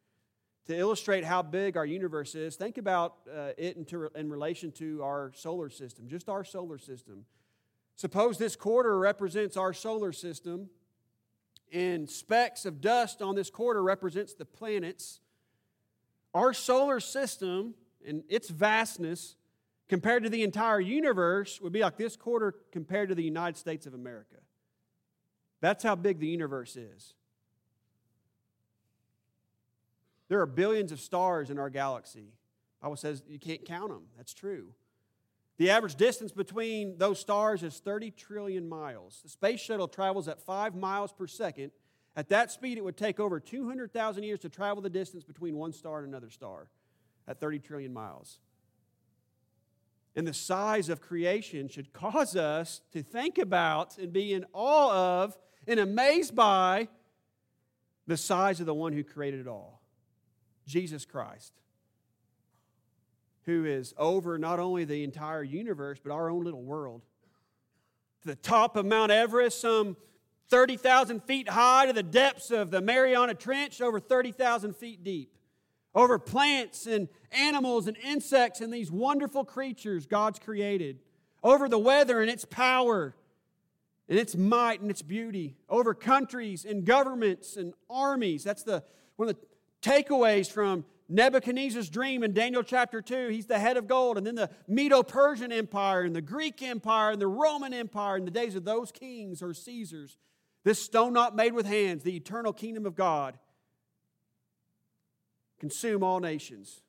To 0.66 0.76
illustrate 0.76 1.24
how 1.24 1.42
big 1.42 1.76
our 1.76 1.86
universe 1.86 2.34
is, 2.34 2.56
think 2.56 2.76
about 2.78 3.14
uh, 3.32 3.50
it 3.56 3.76
in, 3.76 4.08
in 4.16 4.30
relation 4.30 4.72
to 4.72 5.02
our 5.02 5.30
solar 5.34 5.70
system, 5.70 6.08
just 6.08 6.28
our 6.28 6.44
solar 6.44 6.78
system. 6.78 7.24
Suppose 7.94 8.36
this 8.36 8.56
quarter 8.56 8.98
represents 8.98 9.56
our 9.56 9.72
solar 9.72 10.12
system, 10.12 10.68
and 11.72 12.08
specks 12.08 12.66
of 12.66 12.80
dust 12.80 13.22
on 13.22 13.34
this 13.34 13.50
quarter 13.50 13.82
represents 13.82 14.34
the 14.34 14.44
planets. 14.44 15.20
Our 16.34 16.52
solar 16.52 17.00
system 17.00 17.74
and 18.06 18.22
its 18.28 18.48
vastness 18.50 19.36
compared 19.88 20.24
to 20.24 20.30
the 20.30 20.42
entire 20.42 20.80
universe 20.80 21.60
would 21.60 21.72
be 21.72 21.80
like 21.80 21.96
this 21.96 22.16
quarter 22.16 22.54
compared 22.72 23.08
to 23.08 23.14
the 23.14 23.22
United 23.22 23.56
States 23.56 23.86
of 23.86 23.94
America. 23.94 24.36
That's 25.60 25.82
how 25.82 25.94
big 25.94 26.18
the 26.18 26.26
universe 26.26 26.76
is. 26.76 27.14
There 30.28 30.40
are 30.40 30.46
billions 30.46 30.92
of 30.92 31.00
stars 31.00 31.50
in 31.50 31.58
our 31.58 31.70
galaxy. 31.70 32.32
The 32.80 32.86
Bible 32.86 32.96
says 32.96 33.22
you 33.28 33.38
can't 33.38 33.64
count 33.64 33.88
them. 33.88 34.04
That's 34.16 34.34
true. 34.34 34.72
The 35.58 35.70
average 35.70 35.94
distance 35.94 36.32
between 36.32 36.98
those 36.98 37.18
stars 37.18 37.62
is 37.62 37.78
30 37.78 38.10
trillion 38.10 38.68
miles. 38.68 39.20
The 39.22 39.28
space 39.30 39.60
shuttle 39.60 39.88
travels 39.88 40.28
at 40.28 40.42
5 40.42 40.74
miles 40.74 41.12
per 41.12 41.26
second. 41.26 41.70
At 42.14 42.28
that 42.28 42.50
speed, 42.50 42.76
it 42.76 42.84
would 42.84 42.96
take 42.96 43.20
over 43.20 43.40
200,000 43.40 44.22
years 44.22 44.40
to 44.40 44.48
travel 44.48 44.82
the 44.82 44.90
distance 44.90 45.24
between 45.24 45.56
one 45.56 45.72
star 45.72 45.98
and 45.98 46.08
another 46.08 46.30
star 46.30 46.68
at 47.26 47.40
30 47.40 47.60
trillion 47.60 47.92
miles 47.92 48.40
and 50.16 50.26
the 50.26 50.34
size 50.34 50.88
of 50.88 51.02
creation 51.02 51.68
should 51.68 51.92
cause 51.92 52.34
us 52.34 52.80
to 52.92 53.02
think 53.02 53.36
about 53.36 53.98
and 53.98 54.12
be 54.12 54.32
in 54.32 54.46
awe 54.54 55.22
of 55.22 55.36
and 55.68 55.78
amazed 55.78 56.34
by 56.34 56.88
the 58.06 58.16
size 58.16 58.58
of 58.58 58.66
the 58.66 58.74
one 58.74 58.94
who 58.94 59.04
created 59.04 59.40
it 59.40 59.46
all 59.46 59.82
Jesus 60.66 61.04
Christ, 61.04 61.52
who 63.44 63.66
is 63.66 63.94
over 63.98 64.38
not 64.38 64.58
only 64.58 64.84
the 64.84 65.04
entire 65.04 65.42
universe, 65.42 66.00
but 66.02 66.12
our 66.12 66.30
own 66.30 66.42
little 66.42 66.62
world. 66.62 67.02
To 68.22 68.28
the 68.28 68.36
top 68.36 68.74
of 68.74 68.86
Mount 68.86 69.12
Everest, 69.12 69.60
some 69.60 69.96
30,000 70.48 71.22
feet 71.24 71.48
high, 71.48 71.86
to 71.86 71.92
the 71.92 72.02
depths 72.02 72.50
of 72.50 72.70
the 72.70 72.80
Mariana 72.80 73.34
Trench, 73.34 73.80
over 73.80 74.00
30,000 74.00 74.74
feet 74.74 75.04
deep 75.04 75.36
over 75.96 76.18
plants 76.18 76.86
and 76.86 77.08
animals 77.32 77.86
and 77.86 77.96
insects 77.96 78.60
and 78.60 78.72
these 78.72 78.90
wonderful 78.90 79.44
creatures 79.44 80.06
God's 80.06 80.38
created, 80.38 81.00
over 81.42 81.68
the 81.68 81.78
weather 81.78 82.20
and 82.20 82.30
its 82.30 82.44
power 82.44 83.16
and 84.08 84.18
its 84.18 84.36
might 84.36 84.80
and 84.82 84.90
its 84.90 85.02
beauty, 85.02 85.56
over 85.68 85.94
countries 85.94 86.66
and 86.66 86.84
governments 86.84 87.56
and 87.56 87.72
armies. 87.88 88.44
That's 88.44 88.62
the 88.62 88.84
one 89.16 89.30
of 89.30 89.36
the 89.36 89.46
takeaways 89.80 90.52
from 90.52 90.84
Nebuchadnezzar's 91.08 91.88
dream 91.88 92.22
in 92.22 92.34
Daniel 92.34 92.62
chapter 92.62 93.00
2. 93.00 93.28
He's 93.28 93.46
the 93.46 93.58
head 93.58 93.76
of 93.76 93.86
gold. 93.86 94.18
And 94.18 94.26
then 94.26 94.34
the 94.34 94.50
Medo 94.68 95.02
Persian 95.02 95.50
Empire 95.50 96.02
and 96.02 96.14
the 96.14 96.20
Greek 96.20 96.62
Empire 96.62 97.12
and 97.12 97.20
the 97.20 97.26
Roman 97.26 97.72
Empire 97.72 98.16
in 98.16 98.24
the 98.24 98.30
days 98.30 98.54
of 98.54 98.64
those 98.64 98.92
kings 98.92 99.40
or 99.40 99.54
Caesars. 99.54 100.18
This 100.62 100.82
stone 100.82 101.12
not 101.12 101.34
made 101.34 101.54
with 101.54 101.64
hands, 101.64 102.02
the 102.02 102.16
eternal 102.16 102.52
kingdom 102.52 102.84
of 102.86 102.96
God 102.96 103.38
consume 105.58 106.02
all 106.02 106.20
nations. 106.20 106.80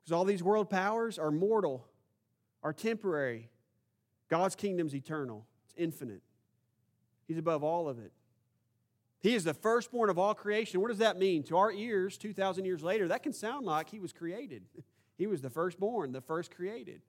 Because 0.00 0.12
all 0.12 0.24
these 0.24 0.42
world 0.42 0.70
powers 0.70 1.18
are 1.18 1.30
mortal, 1.30 1.86
are 2.62 2.72
temporary. 2.72 3.50
God's 4.28 4.54
kingdom's 4.54 4.94
eternal, 4.94 5.46
it's 5.64 5.74
infinite. 5.76 6.22
He's 7.26 7.38
above 7.38 7.62
all 7.62 7.88
of 7.88 7.98
it. 7.98 8.12
He 9.20 9.34
is 9.34 9.44
the 9.44 9.54
firstborn 9.54 10.10
of 10.10 10.18
all 10.18 10.34
creation. 10.34 10.80
What 10.80 10.88
does 10.88 10.98
that 10.98 11.18
mean? 11.18 11.42
To 11.44 11.56
our 11.56 11.72
ears, 11.72 12.16
2,000 12.16 12.64
years 12.64 12.82
later, 12.82 13.08
that 13.08 13.22
can 13.22 13.32
sound 13.32 13.66
like 13.66 13.90
he 13.90 13.98
was 13.98 14.12
created. 14.12 14.64
He 15.18 15.26
was 15.26 15.40
the 15.42 15.50
firstborn, 15.50 16.12
the 16.12 16.20
first 16.20 16.54
created. 16.54 17.02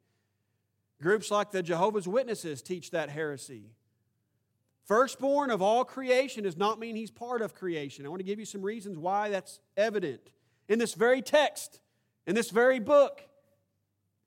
Groups 1.00 1.30
like 1.30 1.52
the 1.52 1.62
Jehovah's 1.62 2.08
Witnesses 2.08 2.64
teach 2.64 2.90
that 2.90 3.12
heresy. 3.12 3.70
Firstborn 4.86 5.52
of 5.52 5.62
all 5.62 5.86
creation 5.86 6.44
does 6.44 6.58
not 6.58 6.80
mean 6.80 6.96
he's 6.96 7.12
part 7.12 7.42
of 7.42 7.54
creation. 7.54 8.06
I 8.06 8.10
want 8.10 8.20
to 8.20 8.26
give 8.26 8.40
you 8.40 8.46
some 8.46 8.62
reasons 8.62 8.98
why 8.98 9.30
that's 9.30 9.60
evident. 9.78 10.32
In 10.68 10.80
this 10.80 10.94
very 10.94 11.22
text, 11.22 11.80
in 12.26 12.36
this 12.36 12.50
very 12.50 12.80
book, 12.80 13.22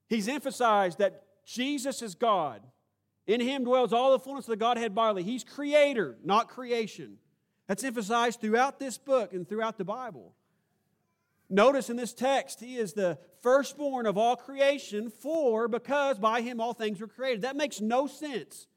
he's 0.07 0.27
emphasized 0.27 0.99
that 0.99 1.23
Jesus 1.45 2.01
is 2.01 2.15
God. 2.15 2.61
In 3.27 3.41
him 3.41 3.63
dwells 3.63 3.93
all 3.93 4.11
the 4.11 4.19
fullness 4.19 4.45
of 4.45 4.51
the 4.51 4.57
Godhead 4.57 4.93
bodily. 4.93 5.23
He's 5.23 5.43
creator, 5.43 6.17
not 6.23 6.49
creation. 6.49 7.17
That's 7.67 7.83
emphasized 7.83 8.41
throughout 8.41 8.79
this 8.79 8.97
book 8.97 9.33
and 9.33 9.47
throughout 9.47 9.77
the 9.77 9.85
Bible. 9.85 10.33
Notice 11.49 11.89
in 11.89 11.97
this 11.97 12.13
text, 12.13 12.59
he 12.59 12.77
is 12.77 12.93
the 12.93 13.17
firstborn 13.41 14.05
of 14.05 14.17
all 14.17 14.35
creation, 14.35 15.09
for 15.09 15.67
because 15.67 16.17
by 16.17 16.41
him 16.41 16.59
all 16.59 16.73
things 16.73 16.99
were 16.99 17.07
created. 17.07 17.41
That 17.41 17.55
makes 17.55 17.79
no 17.79 18.07
sense 18.07 18.67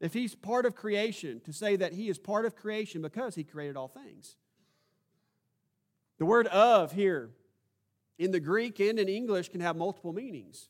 if 0.00 0.14
he's 0.14 0.34
part 0.34 0.64
of 0.64 0.74
creation, 0.74 1.40
to 1.44 1.52
say 1.52 1.76
that 1.76 1.92
he 1.92 2.08
is 2.08 2.18
part 2.18 2.44
of 2.46 2.54
creation 2.54 3.02
because 3.02 3.34
he 3.34 3.44
created 3.44 3.76
all 3.76 3.88
things. 3.88 4.36
The 6.18 6.26
word 6.26 6.46
of 6.48 6.92
here 6.92 7.30
in 8.18 8.30
the 8.30 8.40
Greek 8.40 8.80
and 8.80 8.98
in 8.98 9.08
English 9.08 9.48
can 9.50 9.60
have 9.60 9.76
multiple 9.76 10.12
meanings. 10.12 10.68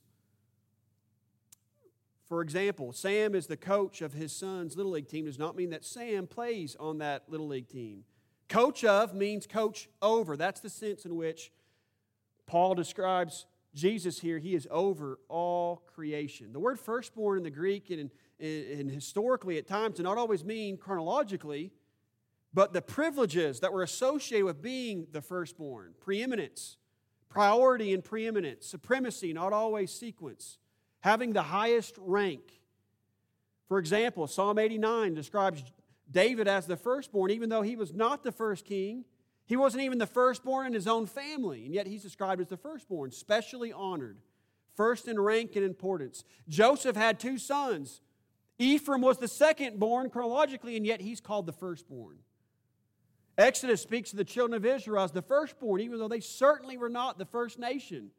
For 2.26 2.42
example, 2.42 2.92
Sam 2.92 3.35
is 3.35 3.47
the 3.47 3.56
coach 3.56 4.02
of 4.02 4.12
his 4.12 4.32
son's 4.32 4.76
Little 4.76 4.92
League 4.92 5.08
team, 5.08 5.25
does 5.25 5.38
not 5.38 5.56
mean 5.56 5.70
that 5.70 5.85
Sam 5.85 6.26
plays 6.26 6.76
on 6.78 6.99
that 6.99 7.25
Little 7.28 7.49
League 7.49 7.68
team. 7.68 8.04
Coach 8.49 8.85
of 8.85 9.14
means 9.14 9.47
coach 9.47 9.88
over. 10.02 10.37
That's 10.37 10.61
the 10.61 10.68
sense 10.68 11.06
in 11.06 11.16
which 11.16 11.50
Paul 12.47 12.75
describes 12.75 13.47
Jesus 13.75 14.20
here. 14.20 14.38
He 14.38 14.54
is 14.54 14.68
over 14.70 15.18
all 15.28 15.85
creation. 15.94 16.52
The 16.52 16.61
word 16.61 16.78
firstborn 16.78 17.38
in 17.38 17.44
the 17.44 17.50
Greek 17.50 17.88
and 17.90 18.00
in 18.00 18.11
and 18.40 18.90
historically 18.90 19.59
at 19.59 19.66
times 19.66 19.97
do 19.97 20.02
not 20.02 20.18
always 20.18 20.45
mean 20.45 20.76
chronologically, 20.76 21.73
but 22.54 22.73
the 22.73 22.83
privileges 22.83 23.61
that 23.61 23.73
were 23.73 23.83
associated 23.83 24.45
with 24.45 24.62
being 24.62 25.07
the 25.12 25.21
firstborn 25.21 25.95
preeminence, 26.00 26.76
priority 27.28 27.92
and 27.92 28.04
preeminence, 28.04 28.66
supremacy, 28.66 29.33
not 29.33 29.52
always 29.52 29.92
sequence, 29.92 30.59
having 31.00 31.33
the 31.33 31.42
highest 31.42 31.95
rank. 31.99 32.61
For 33.68 33.78
example, 33.78 34.26
Psalm 34.26 34.59
89 34.59 35.14
describes 35.14 35.62
David 36.11 36.49
as 36.49 36.66
the 36.66 36.76
firstborn, 36.76 37.30
even 37.30 37.50
though 37.50 37.62
he 37.62 37.76
was 37.76 37.92
not 37.92 38.23
the 38.23 38.33
first 38.33 38.64
king. 38.64 39.04
He 39.45 39.57
wasn't 39.57 39.83
even 39.83 39.99
the 39.99 40.07
firstborn 40.07 40.66
in 40.66 40.73
his 40.73 40.87
own 40.87 41.07
family, 41.07 41.64
and 41.64 41.75
yet 41.75 41.87
he's 41.87 42.02
described 42.02 42.40
as 42.40 42.49
the 42.49 42.57
firstborn, 42.57 43.11
specially 43.11 43.73
honored, 43.73 44.18
first 44.75 45.09
in 45.09 45.21
rank 45.21 45.57
and 45.57 45.64
importance. 45.64 46.25
Joseph 46.49 46.97
had 46.97 47.21
two 47.21 47.38
sons 47.38 48.00
Ephraim 48.59 49.00
was 49.00 49.19
the 49.19 49.29
second 49.29 49.79
born 49.79 50.11
chronologically, 50.11 50.77
and 50.77 50.85
yet 50.85 51.00
he's 51.00 51.21
called 51.21 51.47
the 51.47 51.53
firstborn. 51.53 52.19
Exodus 53.37 53.81
speaks 53.81 54.11
of 54.11 54.19
the 54.19 54.25
children 54.25 54.57
of 54.57 54.67
Israel 54.67 55.05
as 55.05 55.12
the 55.12 55.23
firstborn, 55.23 55.81
even 55.81 55.99
though 55.99 56.09
they 56.09 56.21
certainly 56.21 56.77
were 56.77 56.88
not 56.88 57.19
the 57.19 57.25
first 57.25 57.59
nation. 57.59 58.11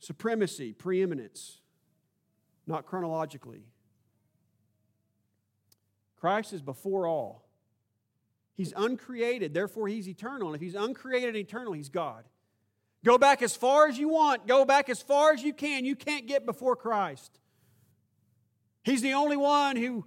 Supremacy, 0.00 0.72
preeminence, 0.72 1.60
not 2.66 2.86
chronologically. 2.86 3.62
Christ 6.16 6.52
is 6.52 6.62
before 6.62 7.06
all. 7.06 7.46
He's 8.54 8.72
uncreated, 8.76 9.54
therefore 9.54 9.86
he's 9.86 10.08
eternal. 10.08 10.48
And 10.48 10.56
if 10.56 10.60
he's 10.60 10.74
uncreated 10.74 11.28
and 11.28 11.36
eternal, 11.36 11.72
he's 11.72 11.88
God. 11.88 12.24
Go 13.04 13.16
back 13.16 13.40
as 13.40 13.56
far 13.56 13.86
as 13.86 13.98
you 13.98 14.08
want, 14.08 14.46
go 14.46 14.64
back 14.64 14.88
as 14.88 15.00
far 15.00 15.32
as 15.32 15.42
you 15.42 15.54
can. 15.54 15.84
You 15.84 15.96
can't 15.96 16.26
get 16.26 16.44
before 16.44 16.76
Christ. 16.76 17.38
He's 18.82 19.02
the 19.02 19.14
only 19.14 19.36
one 19.36 19.76
who 19.76 20.06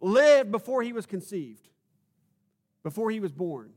lived 0.00 0.50
before 0.50 0.82
he 0.82 0.92
was 0.92 1.06
conceived, 1.06 1.68
before 2.82 3.10
he 3.10 3.20
was 3.20 3.32
born. 3.32 3.72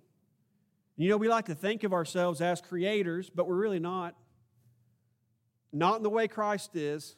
You 0.95 1.09
know, 1.09 1.17
we 1.17 1.27
like 1.27 1.45
to 1.45 1.55
think 1.55 1.83
of 1.83 1.93
ourselves 1.93 2.41
as 2.41 2.61
creators, 2.61 3.29
but 3.29 3.47
we're 3.47 3.55
really 3.55 3.79
not. 3.79 4.15
Not 5.71 5.97
in 5.97 6.03
the 6.03 6.09
way 6.09 6.27
Christ 6.27 6.75
is. 6.75 7.15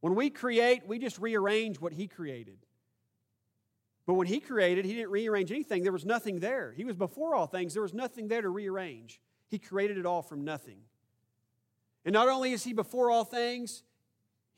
When 0.00 0.14
we 0.14 0.30
create, 0.30 0.86
we 0.86 0.98
just 0.98 1.18
rearrange 1.18 1.80
what 1.80 1.92
he 1.92 2.06
created. 2.06 2.58
But 4.06 4.14
when 4.14 4.26
he 4.26 4.40
created, 4.40 4.84
he 4.84 4.94
didn't 4.94 5.10
rearrange 5.10 5.50
anything. 5.52 5.82
There 5.82 5.92
was 5.92 6.04
nothing 6.04 6.40
there. 6.40 6.72
He 6.76 6.84
was 6.84 6.96
before 6.96 7.34
all 7.34 7.46
things. 7.46 7.74
There 7.74 7.82
was 7.82 7.94
nothing 7.94 8.28
there 8.28 8.42
to 8.42 8.48
rearrange. 8.48 9.20
He 9.48 9.58
created 9.58 9.98
it 9.98 10.06
all 10.06 10.22
from 10.22 10.44
nothing. 10.44 10.78
And 12.04 12.12
not 12.12 12.28
only 12.28 12.52
is 12.52 12.64
he 12.64 12.72
before 12.72 13.10
all 13.10 13.24
things, 13.24 13.82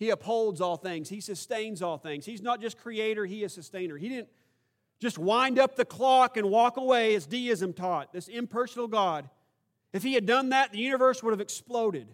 he 0.03 0.11
upholds 0.11 0.61
all 0.61 0.77
things. 0.77 1.09
He 1.09 1.21
sustains 1.21 1.81
all 1.81 1.97
things. 1.97 2.27
He's 2.27 2.43
not 2.43 2.61
just 2.61 2.79
creator, 2.79 3.25
he 3.25 3.45
is 3.45 3.53
sustainer. 3.53 3.97
He 3.97 4.09
didn't 4.09 4.29
just 5.01 5.19
wind 5.19 5.59
up 5.59 5.77
the 5.77 5.85
clock 5.85 6.37
and 6.37 6.51
walk 6.51 6.77
away 6.77 7.15
as 7.15 7.27
deism 7.27 7.73
taught, 7.73 8.13
this 8.13 8.29
impersonal 8.29 8.89
God. 8.89 9.29
If 9.93 10.03
he 10.03 10.15
had 10.15 10.27
done 10.27 10.51
that, 10.51 10.73
the 10.73 10.79
universe 10.79 11.23
would 11.23 11.33
have 11.33 11.41
exploded. 11.41 12.09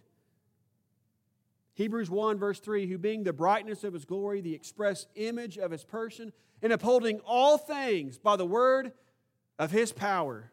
Hebrews 1.75 2.11
1, 2.11 2.39
verse 2.39 2.61
3 2.61 2.87
who 2.87 2.99
being 2.99 3.25
the 3.25 3.33
brightness 3.33 3.85
of 3.85 3.95
his 3.95 4.05
glory, 4.05 4.41
the 4.41 4.55
express 4.55 5.07
image 5.15 5.59
of 5.59 5.71
his 5.71 5.85
person, 5.85 6.33
and 6.61 6.73
upholding 6.73 7.21
all 7.21 7.57
things 7.57 8.19
by 8.19 8.37
the 8.37 8.47
word 8.47 8.93
of 9.59 9.71
his 9.71 9.93
power 9.93 10.51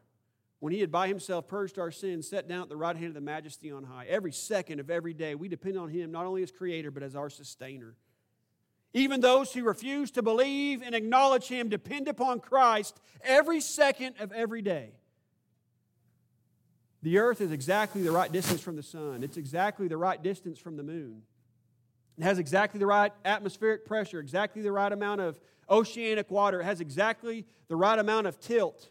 when 0.66 0.74
he 0.74 0.80
had 0.80 0.92
by 0.92 1.08
himself 1.08 1.48
purged 1.48 1.78
our 1.78 1.92
sins, 1.92 2.28
sat 2.28 2.48
down 2.48 2.64
at 2.64 2.70
the 2.70 2.76
right 2.76 2.96
hand 2.96 3.10
of 3.10 3.14
the 3.14 3.22
majesty 3.22 3.72
on 3.72 3.84
high. 3.84 4.08
Every 4.10 4.32
second 4.32 4.80
of 4.80 4.90
every 4.90 5.14
day, 5.14 5.36
we 5.36 5.48
depend 5.48 5.78
on 5.78 5.90
him 5.90 6.12
not 6.12 6.26
only 6.26 6.42
as 6.42 6.52
creator, 6.52 6.90
but 6.90 7.04
as 7.04 7.16
our 7.16 7.30
sustainer. 7.30 7.94
Even 8.92 9.22
those 9.22 9.54
who 9.54 9.64
refuse 9.64 10.10
to 10.10 10.24
believe 10.24 10.82
and 10.82 10.96
acknowledge 10.96 11.48
him 11.48 11.70
depend 11.70 12.08
upon 12.08 12.40
Christ 12.40 13.00
every 13.22 13.62
second 13.62 14.16
of 14.20 14.32
every 14.32 14.64
day. 14.64 14.94
The 17.04 17.20
earth 17.20 17.42
is 17.42 17.52
exactly 17.52 18.02
the 18.02 18.12
right 18.12 18.32
distance 18.32 18.62
from 18.62 18.76
the 18.76 18.82
sun, 18.82 19.22
it's 19.22 19.38
exactly 19.38 19.88
the 19.88 19.98
right 19.98 20.24
distance 20.24 20.58
from 20.58 20.78
the 20.78 20.84
moon. 20.84 21.22
It 22.18 22.24
has 22.24 22.40
exactly 22.40 22.80
the 22.80 22.88
right 22.88 23.12
atmospheric 23.24 23.86
pressure, 23.86 24.20
exactly 24.20 24.64
the 24.64 24.72
right 24.72 24.92
amount 24.92 25.22
of 25.22 25.40
oceanic 25.70 26.32
water, 26.32 26.62
it 26.62 26.66
has 26.66 26.82
exactly 26.82 27.46
the 27.68 27.76
right 27.76 28.00
amount 28.00 28.26
of 28.26 28.40
tilt. 28.40 28.90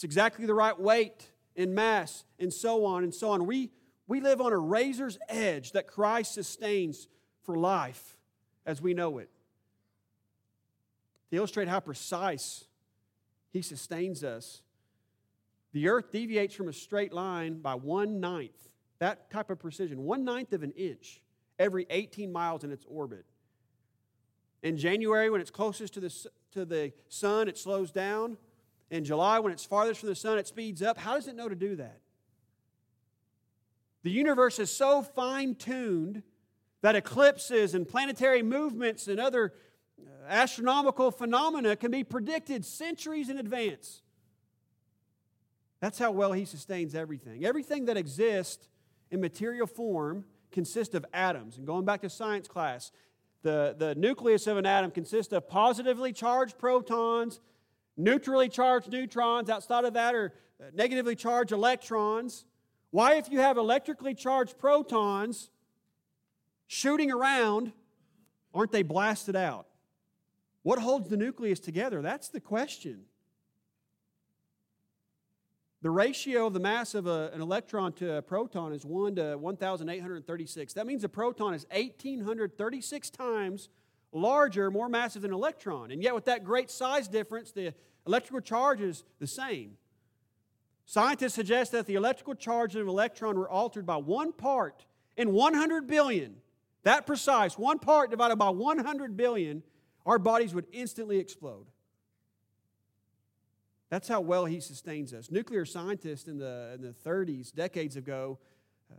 It's 0.00 0.04
exactly 0.06 0.46
the 0.46 0.54
right 0.54 0.80
weight 0.80 1.30
and 1.54 1.74
mass, 1.74 2.24
and 2.38 2.50
so 2.50 2.86
on 2.86 3.04
and 3.04 3.14
so 3.14 3.32
on. 3.32 3.44
We, 3.44 3.70
we 4.06 4.22
live 4.22 4.40
on 4.40 4.50
a 4.50 4.56
razor's 4.56 5.18
edge 5.28 5.72
that 5.72 5.88
Christ 5.88 6.32
sustains 6.32 7.06
for 7.42 7.54
life 7.54 8.16
as 8.64 8.80
we 8.80 8.94
know 8.94 9.18
it. 9.18 9.28
To 11.28 11.36
illustrate 11.36 11.68
how 11.68 11.80
precise 11.80 12.64
He 13.50 13.60
sustains 13.60 14.24
us, 14.24 14.62
the 15.74 15.90
earth 15.90 16.10
deviates 16.10 16.54
from 16.54 16.68
a 16.68 16.72
straight 16.72 17.12
line 17.12 17.60
by 17.60 17.74
one 17.74 18.20
ninth, 18.20 18.70
that 19.00 19.30
type 19.30 19.50
of 19.50 19.58
precision, 19.58 20.04
one 20.04 20.24
ninth 20.24 20.54
of 20.54 20.62
an 20.62 20.72
inch 20.78 21.20
every 21.58 21.86
18 21.90 22.32
miles 22.32 22.64
in 22.64 22.72
its 22.72 22.86
orbit. 22.88 23.26
In 24.62 24.78
January, 24.78 25.28
when 25.28 25.42
it's 25.42 25.50
closest 25.50 25.92
to 25.92 26.00
the, 26.00 26.26
to 26.52 26.64
the 26.64 26.94
sun, 27.10 27.48
it 27.48 27.58
slows 27.58 27.90
down. 27.90 28.38
In 28.90 29.04
July, 29.04 29.38
when 29.38 29.52
it's 29.52 29.64
farthest 29.64 30.00
from 30.00 30.08
the 30.08 30.14
sun, 30.14 30.38
it 30.38 30.48
speeds 30.48 30.82
up. 30.82 30.98
How 30.98 31.14
does 31.14 31.28
it 31.28 31.36
know 31.36 31.48
to 31.48 31.54
do 31.54 31.76
that? 31.76 32.00
The 34.02 34.10
universe 34.10 34.58
is 34.58 34.70
so 34.70 35.02
fine 35.02 35.54
tuned 35.54 36.22
that 36.80 36.96
eclipses 36.96 37.74
and 37.74 37.86
planetary 37.86 38.42
movements 38.42 39.06
and 39.06 39.20
other 39.20 39.52
uh, 40.00 40.10
astronomical 40.28 41.10
phenomena 41.10 41.76
can 41.76 41.90
be 41.90 42.02
predicted 42.02 42.64
centuries 42.64 43.28
in 43.28 43.38
advance. 43.38 44.02
That's 45.80 45.98
how 45.98 46.10
well 46.10 46.32
he 46.32 46.44
sustains 46.44 46.94
everything. 46.94 47.44
Everything 47.44 47.86
that 47.86 47.96
exists 47.96 48.68
in 49.10 49.20
material 49.20 49.66
form 49.66 50.24
consists 50.50 50.94
of 50.94 51.04
atoms. 51.12 51.58
And 51.58 51.66
going 51.66 51.84
back 51.84 52.00
to 52.02 52.10
science 52.10 52.48
class, 52.48 52.90
the, 53.42 53.74
the 53.78 53.94
nucleus 53.94 54.46
of 54.46 54.56
an 54.56 54.66
atom 54.66 54.90
consists 54.90 55.32
of 55.32 55.48
positively 55.48 56.12
charged 56.12 56.58
protons 56.58 57.40
neutrally 58.02 58.48
charged 58.48 58.90
neutrons. 58.90 59.50
Outside 59.50 59.84
of 59.84 59.94
that 59.94 60.14
are 60.14 60.32
uh, 60.60 60.64
negatively 60.74 61.14
charged 61.14 61.52
electrons. 61.52 62.44
Why, 62.90 63.14
if 63.14 63.30
you 63.30 63.40
have 63.40 63.56
electrically 63.56 64.14
charged 64.14 64.58
protons 64.58 65.50
shooting 66.66 67.12
around, 67.12 67.72
aren't 68.52 68.72
they 68.72 68.82
blasted 68.82 69.36
out? 69.36 69.66
What 70.62 70.78
holds 70.78 71.08
the 71.08 71.16
nucleus 71.16 71.60
together? 71.60 72.02
That's 72.02 72.28
the 72.28 72.40
question. 72.40 73.04
The 75.82 75.90
ratio 75.90 76.46
of 76.46 76.52
the 76.52 76.60
mass 76.60 76.94
of 76.94 77.06
a, 77.06 77.30
an 77.32 77.40
electron 77.40 77.94
to 77.94 78.16
a 78.16 78.22
proton 78.22 78.74
is 78.74 78.84
1 78.84 79.14
to 79.14 79.36
1,836. 79.38 80.74
That 80.74 80.86
means 80.86 81.04
a 81.04 81.08
proton 81.08 81.54
is 81.54 81.64
1,836 81.70 83.10
times 83.10 83.70
larger, 84.12 84.70
more 84.70 84.88
massive 84.88 85.22
than 85.22 85.30
an 85.30 85.36
electron. 85.36 85.90
And 85.90 86.02
yet, 86.02 86.14
with 86.14 86.26
that 86.26 86.44
great 86.44 86.70
size 86.70 87.08
difference, 87.08 87.52
the 87.52 87.72
electrical 88.06 88.40
charge 88.40 88.80
is 88.80 89.04
the 89.18 89.26
same. 89.26 89.76
Scientists 90.86 91.34
suggest 91.34 91.72
that 91.72 91.86
the 91.86 91.94
electrical 91.94 92.34
charge 92.34 92.74
of 92.74 92.82
an 92.82 92.88
electron 92.88 93.38
were 93.38 93.48
altered 93.48 93.86
by 93.86 93.96
one 93.96 94.32
part 94.32 94.84
in 95.16 95.32
100 95.32 95.86
billion. 95.86 96.36
That 96.82 97.06
precise, 97.06 97.58
one 97.58 97.78
part 97.78 98.10
divided 98.10 98.36
by 98.36 98.50
100 98.50 99.16
billion, 99.16 99.62
our 100.06 100.18
bodies 100.18 100.54
would 100.54 100.66
instantly 100.72 101.18
explode. 101.18 101.66
That's 103.90 104.08
how 104.08 104.20
well 104.20 104.46
he 104.46 104.60
sustains 104.60 105.12
us. 105.12 105.30
Nuclear 105.30 105.64
scientists 105.64 106.28
in 106.28 106.38
the, 106.38 106.72
in 106.76 106.82
the 106.82 106.94
30s, 107.08 107.52
decades 107.52 107.96
ago, 107.96 108.38
uh, 108.90 108.94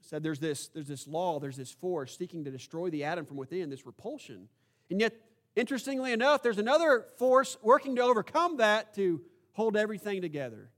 said 0.00 0.22
there's 0.22 0.38
this, 0.38 0.68
there's 0.68 0.88
this 0.88 1.06
law, 1.06 1.38
there's 1.38 1.56
this 1.56 1.70
force 1.70 2.16
seeking 2.16 2.44
to 2.44 2.50
destroy 2.50 2.90
the 2.90 3.04
atom 3.04 3.26
from 3.26 3.36
within, 3.36 3.68
this 3.68 3.86
repulsion. 3.86 4.48
And 4.90 5.00
yet, 5.00 5.14
interestingly 5.56 6.12
enough, 6.12 6.42
there's 6.42 6.58
another 6.58 7.06
force 7.16 7.56
working 7.62 7.96
to 7.96 8.02
overcome 8.02 8.58
that 8.58 8.94
to 8.94 9.22
hold 9.52 9.76
everything 9.76 10.20
together. 10.20 10.70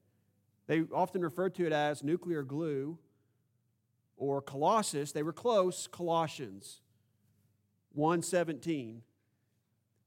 They 0.69 0.83
often 0.93 1.21
refer 1.21 1.51
to 1.51 1.67
it 1.67 1.73
as 1.73 2.03
nuclear 2.03 2.43
glue 2.43 2.99
or 4.17 4.41
Colossus. 4.41 5.13
They 5.13 5.23
were 5.23 5.33
close, 5.33 5.87
Colossians 5.87 6.81
1:17. 7.97 9.03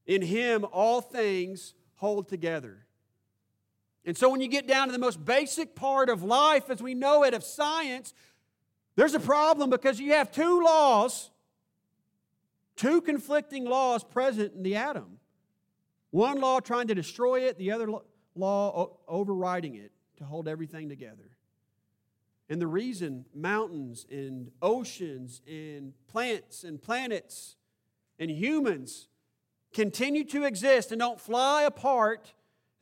In 0.06 0.22
him 0.22 0.64
all 0.72 1.00
things 1.00 1.74
hold 1.96 2.28
together. 2.28 2.86
And 4.04 4.16
so 4.16 4.28
when 4.30 4.40
you 4.40 4.48
get 4.48 4.66
down 4.66 4.88
to 4.88 4.92
the 4.92 4.98
most 4.98 5.24
basic 5.24 5.76
part 5.76 6.08
of 6.08 6.22
life 6.22 6.70
as 6.70 6.82
we 6.82 6.94
know 6.94 7.22
it 7.22 7.34
of 7.34 7.44
science, 7.44 8.14
there's 8.96 9.14
a 9.14 9.20
problem 9.20 9.70
because 9.70 10.00
you 10.00 10.12
have 10.12 10.32
two 10.32 10.62
laws, 10.62 11.30
two 12.82 13.00
conflicting 13.00 13.64
laws 13.64 14.02
present 14.02 14.54
in 14.54 14.64
the 14.64 14.74
atom. 14.74 15.18
One 16.10 16.40
law 16.40 16.58
trying 16.58 16.88
to 16.88 16.94
destroy 16.94 17.42
it, 17.42 17.56
the 17.56 17.70
other 17.70 17.88
law 18.34 18.98
overriding 19.06 19.76
it 19.76 19.92
to 20.16 20.24
hold 20.24 20.48
everything 20.48 20.88
together. 20.88 21.30
And 22.48 22.60
the 22.60 22.66
reason 22.66 23.24
mountains 23.32 24.04
and 24.10 24.50
oceans 24.60 25.42
and 25.46 25.92
plants 26.08 26.64
and 26.64 26.82
planets 26.82 27.56
and 28.18 28.30
humans 28.30 29.08
continue 29.72 30.24
to 30.24 30.44
exist 30.44 30.90
and 30.90 30.98
don't 30.98 31.20
fly 31.20 31.62
apart 31.62 32.32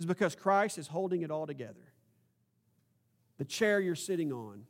is 0.00 0.06
because 0.06 0.34
Christ 0.34 0.78
is 0.78 0.88
holding 0.88 1.20
it 1.20 1.30
all 1.30 1.46
together. 1.46 1.92
The 3.36 3.44
chair 3.44 3.80
you're 3.80 3.94
sitting 3.94 4.32
on, 4.32 4.64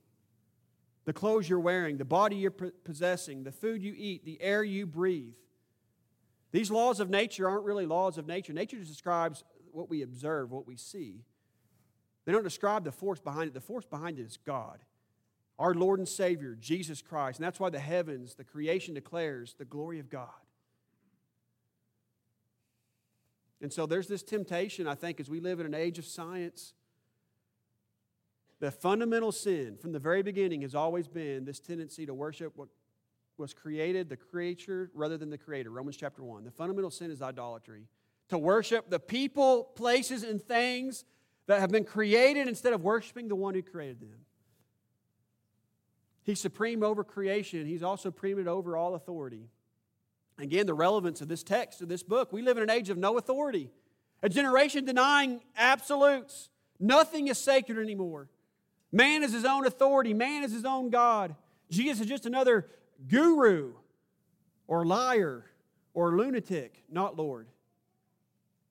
the 1.10 1.14
clothes 1.14 1.48
you're 1.48 1.58
wearing, 1.58 1.96
the 1.96 2.04
body 2.04 2.36
you're 2.36 2.52
possessing, 2.52 3.42
the 3.42 3.50
food 3.50 3.82
you 3.82 3.92
eat, 3.96 4.24
the 4.24 4.40
air 4.40 4.62
you 4.62 4.86
breathe. 4.86 5.34
These 6.52 6.70
laws 6.70 7.00
of 7.00 7.10
nature 7.10 7.48
aren't 7.48 7.64
really 7.64 7.84
laws 7.84 8.16
of 8.16 8.28
nature. 8.28 8.52
Nature 8.52 8.76
just 8.76 8.92
describes 8.92 9.42
what 9.72 9.90
we 9.90 10.02
observe, 10.02 10.52
what 10.52 10.68
we 10.68 10.76
see. 10.76 11.24
They 12.24 12.30
don't 12.30 12.44
describe 12.44 12.84
the 12.84 12.92
force 12.92 13.18
behind 13.18 13.48
it. 13.48 13.54
The 13.54 13.60
force 13.60 13.84
behind 13.84 14.20
it 14.20 14.22
is 14.22 14.36
God, 14.36 14.84
our 15.58 15.74
Lord 15.74 15.98
and 15.98 16.08
Savior, 16.08 16.56
Jesus 16.60 17.02
Christ. 17.02 17.40
And 17.40 17.44
that's 17.44 17.58
why 17.58 17.70
the 17.70 17.80
heavens, 17.80 18.36
the 18.36 18.44
creation 18.44 18.94
declares 18.94 19.56
the 19.58 19.64
glory 19.64 19.98
of 19.98 20.10
God. 20.10 20.28
And 23.60 23.72
so 23.72 23.84
there's 23.84 24.06
this 24.06 24.22
temptation, 24.22 24.86
I 24.86 24.94
think, 24.94 25.18
as 25.18 25.28
we 25.28 25.40
live 25.40 25.58
in 25.58 25.66
an 25.66 25.74
age 25.74 25.98
of 25.98 26.04
science 26.04 26.72
the 28.60 28.70
fundamental 28.70 29.32
sin 29.32 29.76
from 29.80 29.92
the 29.92 29.98
very 29.98 30.22
beginning 30.22 30.62
has 30.62 30.74
always 30.74 31.08
been 31.08 31.44
this 31.44 31.58
tendency 31.58 32.06
to 32.06 32.14
worship 32.14 32.52
what 32.56 32.68
was 33.38 33.54
created, 33.54 34.08
the 34.10 34.16
creature, 34.16 34.90
rather 34.94 35.16
than 35.16 35.30
the 35.30 35.38
creator. 35.38 35.70
Romans 35.70 35.96
chapter 35.96 36.22
1. 36.22 36.44
The 36.44 36.50
fundamental 36.50 36.90
sin 36.90 37.10
is 37.10 37.22
idolatry. 37.22 37.86
To 38.28 38.38
worship 38.38 38.90
the 38.90 39.00
people, 39.00 39.64
places, 39.64 40.22
and 40.22 40.40
things 40.40 41.06
that 41.46 41.58
have 41.60 41.70
been 41.70 41.84
created 41.84 42.46
instead 42.46 42.74
of 42.74 42.84
worshiping 42.84 43.28
the 43.28 43.34
one 43.34 43.54
who 43.54 43.62
created 43.62 44.00
them. 44.00 44.20
He's 46.22 46.38
supreme 46.38 46.82
over 46.82 47.02
creation, 47.02 47.66
He's 47.66 47.82
also 47.82 48.10
supreme 48.10 48.46
over 48.46 48.76
all 48.76 48.94
authority. 48.94 49.48
Again, 50.38 50.66
the 50.66 50.74
relevance 50.74 51.20
of 51.20 51.28
this 51.28 51.42
text, 51.42 51.82
of 51.82 51.88
this 51.88 52.02
book. 52.02 52.32
We 52.32 52.40
live 52.40 52.56
in 52.56 52.62
an 52.62 52.70
age 52.70 52.88
of 52.88 52.98
no 52.98 53.18
authority, 53.18 53.70
a 54.22 54.28
generation 54.28 54.84
denying 54.84 55.40
absolutes. 55.56 56.50
Nothing 56.78 57.28
is 57.28 57.36
sacred 57.36 57.78
anymore. 57.78 58.28
Man 58.92 59.22
is 59.22 59.32
his 59.32 59.44
own 59.44 59.66
authority, 59.66 60.14
man 60.14 60.42
is 60.42 60.52
his 60.52 60.64
own 60.64 60.90
God. 60.90 61.34
Jesus 61.70 62.00
is 62.00 62.06
just 62.06 62.26
another 62.26 62.68
guru 63.08 63.74
or 64.66 64.84
liar 64.84 65.44
or 65.94 66.16
lunatic, 66.16 66.82
not 66.90 67.16
Lord. 67.16 67.46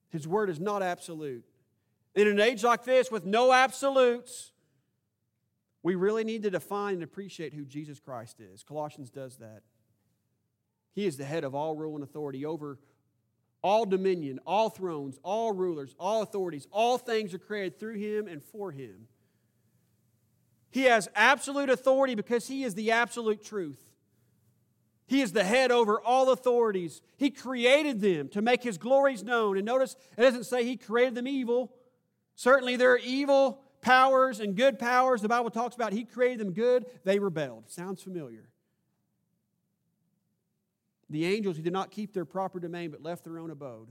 His 0.10 0.28
word 0.28 0.50
is 0.50 0.60
not 0.60 0.82
absolute. 0.82 1.46
In 2.16 2.28
an 2.28 2.40
age 2.40 2.64
like 2.64 2.84
this, 2.84 3.12
with 3.12 3.26
no 3.26 3.54
absolutes, 3.54 4.52
we 5.84 5.96
really 5.96 6.24
need 6.24 6.44
to 6.44 6.50
define 6.50 6.96
and 6.96 7.04
appreciate 7.04 7.54
who 7.54 7.64
Jesus 7.64 8.00
Christ 8.00 8.42
is. 8.42 8.64
Colossians 8.64 9.10
does 9.10 9.38
that. 9.38 9.62
He 10.94 11.06
is 11.06 11.18
the 11.18 11.24
head 11.24 11.44
of 11.44 11.56
all 11.56 11.76
rule 11.76 11.96
and 11.96 12.04
authority 12.04 12.46
over 12.46 12.80
all 13.62 13.86
dominion, 13.86 14.40
all 14.46 14.70
thrones, 14.70 15.20
all 15.24 15.52
rulers, 15.52 15.96
all 16.00 16.22
authorities. 16.22 16.68
All 16.72 16.98
things 16.98 17.34
are 17.34 17.40
created 17.40 17.80
through 17.80 17.96
him 17.96 18.28
and 18.28 18.44
for 18.44 18.72
him. 18.72 19.08
He 20.72 20.84
has 20.84 21.10
absolute 21.16 21.70
authority 21.70 22.16
because 22.16 22.48
he 22.48 22.64
is 22.64 22.76
the 22.76 22.92
absolute 22.92 23.44
truth. 23.44 23.84
He 25.08 25.22
is 25.22 25.32
the 25.32 25.44
head 25.44 25.72
over 25.72 26.00
all 26.00 26.32
authorities. 26.32 27.02
He 27.18 27.32
created 27.32 28.00
them 28.00 28.30
to 28.30 28.44
make 28.44 28.62
his 28.62 28.78
glories 28.78 29.24
known. 29.24 29.58
And 29.58 29.66
notice 29.66 29.96
it 30.16 30.22
doesn't 30.22 30.44
say 30.46 30.64
he 30.64 30.78
created 30.78 31.16
them 31.16 31.28
evil. 31.28 31.74
Certainly 32.36 32.76
there 32.76 32.92
are 32.92 33.00
evil 33.00 33.64
powers 33.82 34.40
and 34.40 34.56
good 34.56 34.78
powers. 34.78 35.22
The 35.22 35.28
Bible 35.28 35.50
talks 35.50 35.76
about 35.76 35.94
he 35.94 36.06
created 36.06 36.40
them 36.40 36.54
good, 36.54 36.86
they 37.04 37.18
rebelled. 37.18 37.72
Sounds 37.72 38.04
familiar. 38.04 38.50
The 41.10 41.26
angels 41.26 41.58
who 41.58 41.64
did 41.64 41.74
not 41.74 41.90
keep 41.90 42.14
their 42.14 42.26
proper 42.26 42.60
domain 42.60 42.92
but 42.92 43.02
left 43.02 43.24
their 43.24 43.40
own 43.40 43.50
abode. 43.50 43.88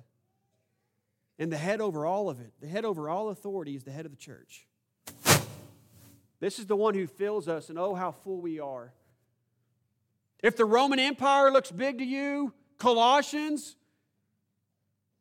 And 1.36 1.50
the 1.50 1.56
head 1.56 1.80
over 1.80 2.06
all 2.06 2.30
of 2.30 2.40
it, 2.40 2.52
the 2.60 2.68
head 2.68 2.84
over 2.84 3.08
all 3.08 3.30
authority, 3.30 3.74
is 3.74 3.82
the 3.82 3.90
head 3.90 4.06
of 4.06 4.12
the 4.12 4.16
church. 4.16 4.68
This 6.40 6.58
is 6.58 6.66
the 6.66 6.76
one 6.76 6.94
who 6.94 7.06
fills 7.06 7.48
us, 7.48 7.68
and 7.68 7.78
oh, 7.78 7.94
how 7.94 8.12
full 8.12 8.40
we 8.40 8.60
are. 8.60 8.92
If 10.42 10.56
the 10.56 10.64
Roman 10.64 10.98
Empire 10.98 11.50
looks 11.50 11.70
big 11.70 11.98
to 11.98 12.04
you, 12.04 12.52
Colossians, 12.78 13.76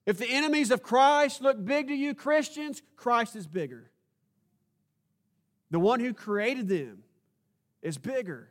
if 0.06 0.18
the 0.18 0.30
enemies 0.30 0.70
of 0.72 0.84
Christ 0.84 1.42
look 1.42 1.64
big 1.64 1.88
to 1.88 1.94
you, 1.94 2.14
Christians, 2.14 2.82
Christ 2.96 3.36
is 3.36 3.48
bigger. 3.48 3.92
The 5.72 5.80
one 5.80 6.00
who 6.00 6.14
created 6.14 6.68
them 6.68 7.04
is 7.82 7.98
bigger. 7.98 8.50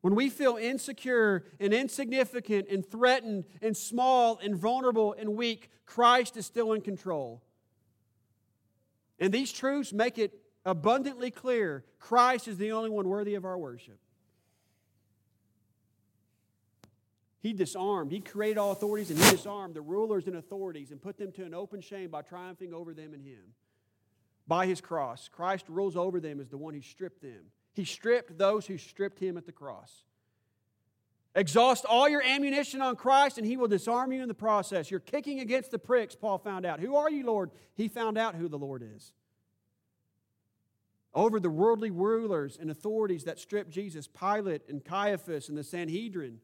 When 0.00 0.14
we 0.14 0.30
feel 0.30 0.56
insecure 0.56 1.44
and 1.60 1.74
insignificant 1.74 2.68
and 2.68 2.84
threatened 2.84 3.44
and 3.60 3.76
small 3.76 4.38
and 4.42 4.56
vulnerable 4.56 5.14
and 5.18 5.36
weak, 5.36 5.70
Christ 5.86 6.36
is 6.36 6.46
still 6.46 6.72
in 6.72 6.80
control. 6.80 7.42
And 9.18 9.32
these 9.32 9.52
truths 9.52 9.92
make 9.92 10.18
it 10.18 10.32
abundantly 10.68 11.30
clear 11.30 11.84
Christ 11.98 12.46
is 12.46 12.58
the 12.58 12.72
only 12.72 12.90
one 12.90 13.08
worthy 13.08 13.34
of 13.34 13.44
our 13.44 13.58
worship. 13.58 13.98
He 17.40 17.52
disarmed, 17.52 18.10
he 18.10 18.20
created 18.20 18.58
all 18.58 18.72
authorities, 18.72 19.10
and 19.10 19.18
he 19.18 19.30
disarmed 19.30 19.74
the 19.74 19.80
rulers 19.80 20.26
and 20.26 20.36
authorities 20.36 20.90
and 20.90 21.00
put 21.00 21.16
them 21.18 21.32
to 21.32 21.44
an 21.44 21.54
open 21.54 21.80
shame 21.80 22.10
by 22.10 22.22
triumphing 22.22 22.74
over 22.74 22.92
them 22.92 23.14
in 23.14 23.22
him. 23.22 23.54
By 24.46 24.66
his 24.66 24.80
cross, 24.80 25.28
Christ 25.28 25.66
rules 25.68 25.96
over 25.96 26.20
them 26.20 26.40
as 26.40 26.48
the 26.48 26.58
one 26.58 26.74
who 26.74 26.82
stripped 26.82 27.22
them. 27.22 27.52
He 27.74 27.84
stripped 27.84 28.36
those 28.36 28.66
who 28.66 28.76
stripped 28.76 29.20
him 29.20 29.36
at 29.36 29.46
the 29.46 29.52
cross. 29.52 30.02
Exhaust 31.34 31.84
all 31.84 32.08
your 32.08 32.22
ammunition 32.22 32.82
on 32.82 32.96
Christ, 32.96 33.38
and 33.38 33.46
he 33.46 33.56
will 33.56 33.68
disarm 33.68 34.10
you 34.10 34.22
in 34.22 34.28
the 34.28 34.34
process. 34.34 34.90
You're 34.90 35.00
kicking 35.00 35.38
against 35.38 35.70
the 35.70 35.78
pricks, 35.78 36.16
Paul 36.16 36.38
found 36.38 36.66
out. 36.66 36.80
Who 36.80 36.96
are 36.96 37.10
you, 37.10 37.24
Lord? 37.24 37.52
He 37.74 37.86
found 37.86 38.18
out 38.18 38.34
who 38.34 38.48
the 38.48 38.58
Lord 38.58 38.82
is. 38.96 39.12
Over 41.14 41.40
the 41.40 41.50
worldly 41.50 41.90
rulers 41.90 42.58
and 42.60 42.70
authorities 42.70 43.24
that 43.24 43.38
stripped 43.38 43.70
Jesus, 43.70 44.06
Pilate 44.06 44.68
and 44.68 44.84
Caiaphas 44.84 45.48
and 45.48 45.56
the 45.56 45.64
Sanhedrin. 45.64 46.38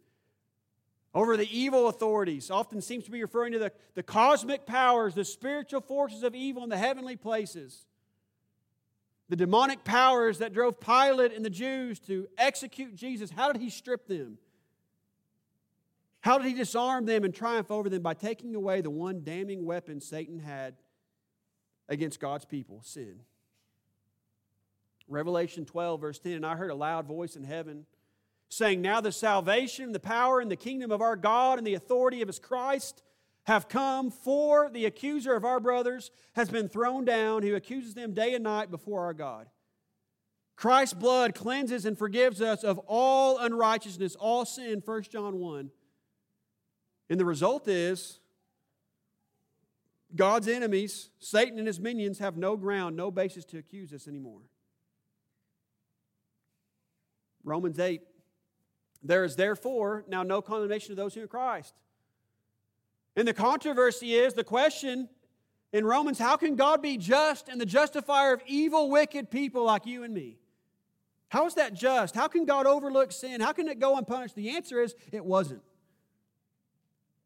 Over 1.14 1.36
the 1.36 1.48
evil 1.56 1.88
authorities, 1.88 2.50
often 2.50 2.80
seems 2.80 3.04
to 3.04 3.10
be 3.10 3.22
referring 3.22 3.52
to 3.52 3.58
the, 3.58 3.72
the 3.94 4.02
cosmic 4.02 4.66
powers, 4.66 5.14
the 5.14 5.24
spiritual 5.24 5.80
forces 5.80 6.22
of 6.22 6.34
evil 6.34 6.64
in 6.64 6.70
the 6.70 6.76
heavenly 6.76 7.16
places 7.16 7.86
the 9.28 9.36
demonic 9.36 9.84
powers 9.84 10.38
that 10.38 10.52
drove 10.52 10.78
Pilate 10.80 11.32
and 11.32 11.44
the 11.44 11.50
Jews 11.50 11.98
to 12.00 12.28
execute 12.36 12.94
Jesus, 12.94 13.30
how 13.30 13.52
did 13.52 13.60
he 13.60 13.70
strip 13.70 14.06
them? 14.06 14.38
How 16.20 16.38
did 16.38 16.46
he 16.46 16.54
disarm 16.54 17.06
them 17.06 17.24
and 17.24 17.34
triumph 17.34 17.70
over 17.70 17.88
them? 17.88 18.02
By 18.02 18.14
taking 18.14 18.54
away 18.54 18.80
the 18.80 18.90
one 18.90 19.22
damning 19.24 19.64
weapon 19.64 20.00
Satan 20.00 20.38
had 20.38 20.74
against 21.88 22.20
God's 22.20 22.44
people 22.44 22.80
sin. 22.82 23.20
Revelation 25.08 25.64
12, 25.64 26.00
verse 26.00 26.18
10 26.18 26.32
And 26.32 26.46
I 26.46 26.56
heard 26.56 26.70
a 26.70 26.74
loud 26.74 27.06
voice 27.06 27.36
in 27.36 27.44
heaven 27.44 27.86
saying, 28.48 28.80
Now 28.80 29.00
the 29.00 29.12
salvation, 29.12 29.92
the 29.92 30.00
power, 30.00 30.40
and 30.40 30.50
the 30.50 30.56
kingdom 30.56 30.90
of 30.90 31.02
our 31.02 31.16
God 31.16 31.58
and 31.58 31.66
the 31.66 31.74
authority 31.74 32.22
of 32.22 32.28
his 32.28 32.38
Christ 32.38 33.02
have 33.44 33.68
come, 33.68 34.10
for 34.10 34.70
the 34.70 34.86
accuser 34.86 35.34
of 35.34 35.44
our 35.44 35.60
brothers 35.60 36.10
has 36.34 36.48
been 36.48 36.68
thrown 36.68 37.04
down, 37.04 37.42
who 37.42 37.54
accuses 37.54 37.94
them 37.94 38.14
day 38.14 38.34
and 38.34 38.44
night 38.44 38.70
before 38.70 39.04
our 39.04 39.12
God. 39.12 39.48
Christ's 40.56 40.94
blood 40.94 41.34
cleanses 41.34 41.84
and 41.84 41.98
forgives 41.98 42.40
us 42.40 42.64
of 42.64 42.78
all 42.86 43.38
unrighteousness, 43.38 44.14
all 44.14 44.44
sin, 44.44 44.82
1 44.84 45.02
John 45.02 45.38
1. 45.38 45.70
And 47.10 47.20
the 47.20 47.24
result 47.24 47.68
is 47.68 48.20
God's 50.14 50.48
enemies, 50.48 51.10
Satan 51.18 51.58
and 51.58 51.66
his 51.66 51.80
minions, 51.80 52.20
have 52.20 52.36
no 52.36 52.56
ground, 52.56 52.96
no 52.96 53.10
basis 53.10 53.44
to 53.46 53.58
accuse 53.58 53.92
us 53.92 54.06
anymore. 54.06 54.42
Romans 57.44 57.78
8. 57.78 58.00
There 59.02 59.24
is 59.24 59.36
therefore 59.36 60.04
now 60.08 60.22
no 60.22 60.40
condemnation 60.40 60.92
of 60.92 60.96
those 60.96 61.14
who 61.14 61.20
are 61.20 61.24
in 61.24 61.28
Christ. 61.28 61.74
And 63.16 63.28
the 63.28 63.34
controversy 63.34 64.14
is 64.14 64.34
the 64.34 64.44
question 64.44 65.08
in 65.72 65.84
Romans 65.84 66.18
how 66.18 66.36
can 66.36 66.56
God 66.56 66.82
be 66.82 66.96
just 66.96 67.48
and 67.48 67.60
the 67.60 67.66
justifier 67.66 68.32
of 68.32 68.42
evil, 68.46 68.90
wicked 68.90 69.30
people 69.30 69.64
like 69.64 69.86
you 69.86 70.02
and 70.02 70.14
me? 70.14 70.38
How 71.28 71.46
is 71.46 71.54
that 71.54 71.74
just? 71.74 72.14
How 72.14 72.28
can 72.28 72.44
God 72.44 72.66
overlook 72.66 73.12
sin? 73.12 73.40
How 73.40 73.52
can 73.52 73.68
it 73.68 73.78
go 73.78 73.98
unpunished? 73.98 74.36
The 74.36 74.50
answer 74.50 74.80
is 74.80 74.94
it 75.12 75.24
wasn't. 75.24 75.62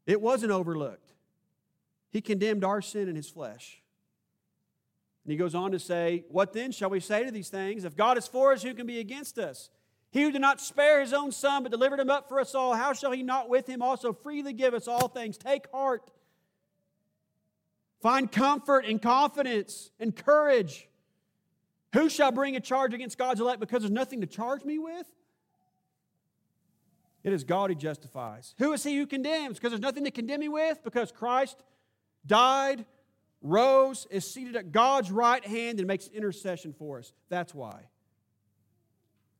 It 0.05 0.19
wasn't 0.19 0.51
overlooked. 0.51 1.13
He 2.09 2.21
condemned 2.21 2.63
our 2.63 2.81
sin 2.81 3.07
in 3.07 3.15
his 3.15 3.29
flesh. 3.29 3.83
And 5.23 5.31
he 5.31 5.37
goes 5.37 5.53
on 5.53 5.71
to 5.71 5.79
say, 5.79 6.25
What 6.29 6.53
then 6.53 6.71
shall 6.71 6.89
we 6.89 6.99
say 6.99 7.23
to 7.23 7.31
these 7.31 7.49
things? 7.49 7.85
If 7.85 7.95
God 7.95 8.17
is 8.17 8.27
for 8.27 8.51
us, 8.51 8.63
who 8.63 8.73
can 8.73 8.87
be 8.87 8.99
against 8.99 9.37
us? 9.37 9.69
He 10.11 10.23
who 10.23 10.31
did 10.31 10.41
not 10.41 10.59
spare 10.59 11.01
his 11.01 11.13
own 11.13 11.31
son, 11.31 11.63
but 11.63 11.71
delivered 11.71 11.99
him 11.99 12.09
up 12.09 12.27
for 12.27 12.39
us 12.39 12.55
all, 12.55 12.73
how 12.73 12.93
shall 12.93 13.11
he 13.11 13.21
not 13.21 13.47
with 13.47 13.67
him 13.67 13.81
also 13.81 14.11
freely 14.11 14.53
give 14.53 14.73
us 14.73 14.87
all 14.87 15.07
things? 15.07 15.37
Take 15.37 15.71
heart. 15.71 16.09
Find 18.01 18.31
comfort 18.31 18.85
and 18.85 19.01
confidence 19.01 19.91
and 19.99 20.15
courage. 20.15 20.87
Who 21.93 22.09
shall 22.09 22.31
bring 22.31 22.55
a 22.55 22.59
charge 22.59 22.93
against 22.93 23.17
God's 23.17 23.41
elect 23.41 23.59
because 23.59 23.81
there's 23.81 23.91
nothing 23.91 24.21
to 24.21 24.27
charge 24.27 24.63
me 24.63 24.79
with? 24.79 25.05
It 27.23 27.33
is 27.33 27.43
God 27.43 27.69
who 27.69 27.75
justifies. 27.75 28.55
Who 28.59 28.71
is 28.73 28.83
he 28.83 28.97
who 28.97 29.05
condemns? 29.05 29.57
Because 29.57 29.71
there's 29.71 29.81
nothing 29.81 30.05
to 30.05 30.11
condemn 30.11 30.39
me 30.39 30.47
with? 30.47 30.83
Because 30.83 31.11
Christ 31.11 31.57
died, 32.25 32.85
rose, 33.41 34.07
is 34.09 34.29
seated 34.29 34.55
at 34.55 34.71
God's 34.71 35.11
right 35.11 35.45
hand, 35.45 35.79
and 35.79 35.87
makes 35.87 36.07
intercession 36.07 36.73
for 36.73 36.99
us. 36.99 37.11
That's 37.27 37.53
why. 37.53 37.81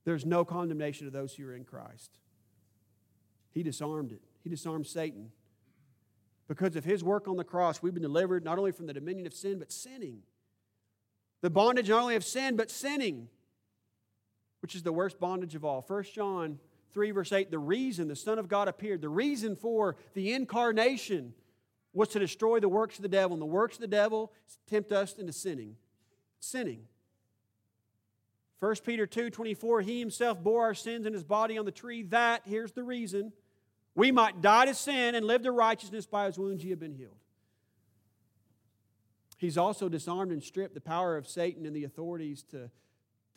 There's 0.10 0.26
no 0.26 0.43
condemnation 0.43 1.06
of 1.06 1.13
those 1.13 1.36
who 1.36 1.48
are 1.48 1.54
in 1.54 1.63
Christ. 1.63 2.17
He 3.52 3.62
disarmed 3.62 4.12
it, 4.12 4.24
He 4.43 4.50
disarmed 4.50 4.88
Satan. 4.88 5.30
Because 6.48 6.76
of 6.76 6.84
His 6.84 7.04
work 7.04 7.28
on 7.28 7.38
the 7.38 7.43
cross, 7.43 7.84
we've 7.84 7.93
been 7.93 8.02
delivered 8.02 8.43
not 8.43 8.58
only 8.58 8.72
from 8.72 8.88
the 8.88 8.93
dominion 8.93 9.28
of 9.28 9.36
sin, 9.36 9.60
but 9.60 9.72
sinning. 9.72 10.24
The 11.41 11.52
bondage 11.52 11.89
not 11.89 12.02
only 12.02 12.15
of 12.15 12.26
sin, 12.26 12.56
but 12.56 12.72
sinning, 12.72 13.28
which 14.63 14.74
is 14.74 14.82
the 14.82 14.91
worst 14.91 15.19
bondage 15.19 15.54
of 15.54 15.63
all. 15.63 15.86
1 15.88 16.04
John 16.06 16.58
3, 16.91 17.12
verse 17.12 17.32
8 17.32 17.52
the 17.52 17.60
reason 17.60 18.08
the 18.08 18.15
Son 18.15 18.39
of 18.39 18.48
God 18.48 18.67
appeared, 18.67 19.02
the 19.02 19.10
reason 19.10 19.56
for 19.56 19.95
the 20.15 20.34
incarnation 20.34 21.36
was 21.93 22.08
to 22.10 22.17
destroy 22.17 22.60
the 22.60 22.67
works 22.67 22.95
of 22.95 23.04
the 23.04 23.10
devil. 23.10 23.36
And 23.36 23.41
the 23.43 23.45
works 23.45 23.76
of 23.76 23.82
the 23.82 23.88
devil 23.88 24.34
tempt 24.67 24.91
us 24.91 25.19
into 25.19 25.34
sinning. 25.34 25.76
Sinning. 26.39 26.88
1 28.60 28.76
Peter 28.86 29.08
2 29.08 29.30
24, 29.30 29.82
he 29.82 30.00
himself 30.00 30.41
bore 30.43 30.63
our 30.63 30.74
sins 30.74 31.06
in 31.06 31.13
his 31.13 31.24
body 31.24 31.58
on 31.58 31.65
the 31.65 31.72
tree, 31.72 32.04
that, 32.04 32.41
here's 32.45 32.74
the 32.74 32.84
reason, 32.84 33.32
we 33.95 34.12
might 34.12 34.41
die 34.41 34.65
to 34.65 34.74
sin 34.74 35.15
and 35.15 35.26
live 35.26 35.43
to 35.43 35.52
righteousness 35.52 36.06
by 36.06 36.26
his 36.26 36.38
wounds 36.38 36.63
ye 36.63 36.69
have 36.69 36.80
been 36.80 36.93
healed. 36.93 37.17
He's 39.38 39.58
also 39.58 39.88
disarmed 39.88 40.34
and 40.34 40.43
stripped 40.43 40.74
the 40.74 40.82
power 40.82 41.15
of 41.15 41.26
Satan 41.26 41.65
and 41.65 41.74
the 41.74 41.86
authorities 41.86 42.43
to, 42.52 42.69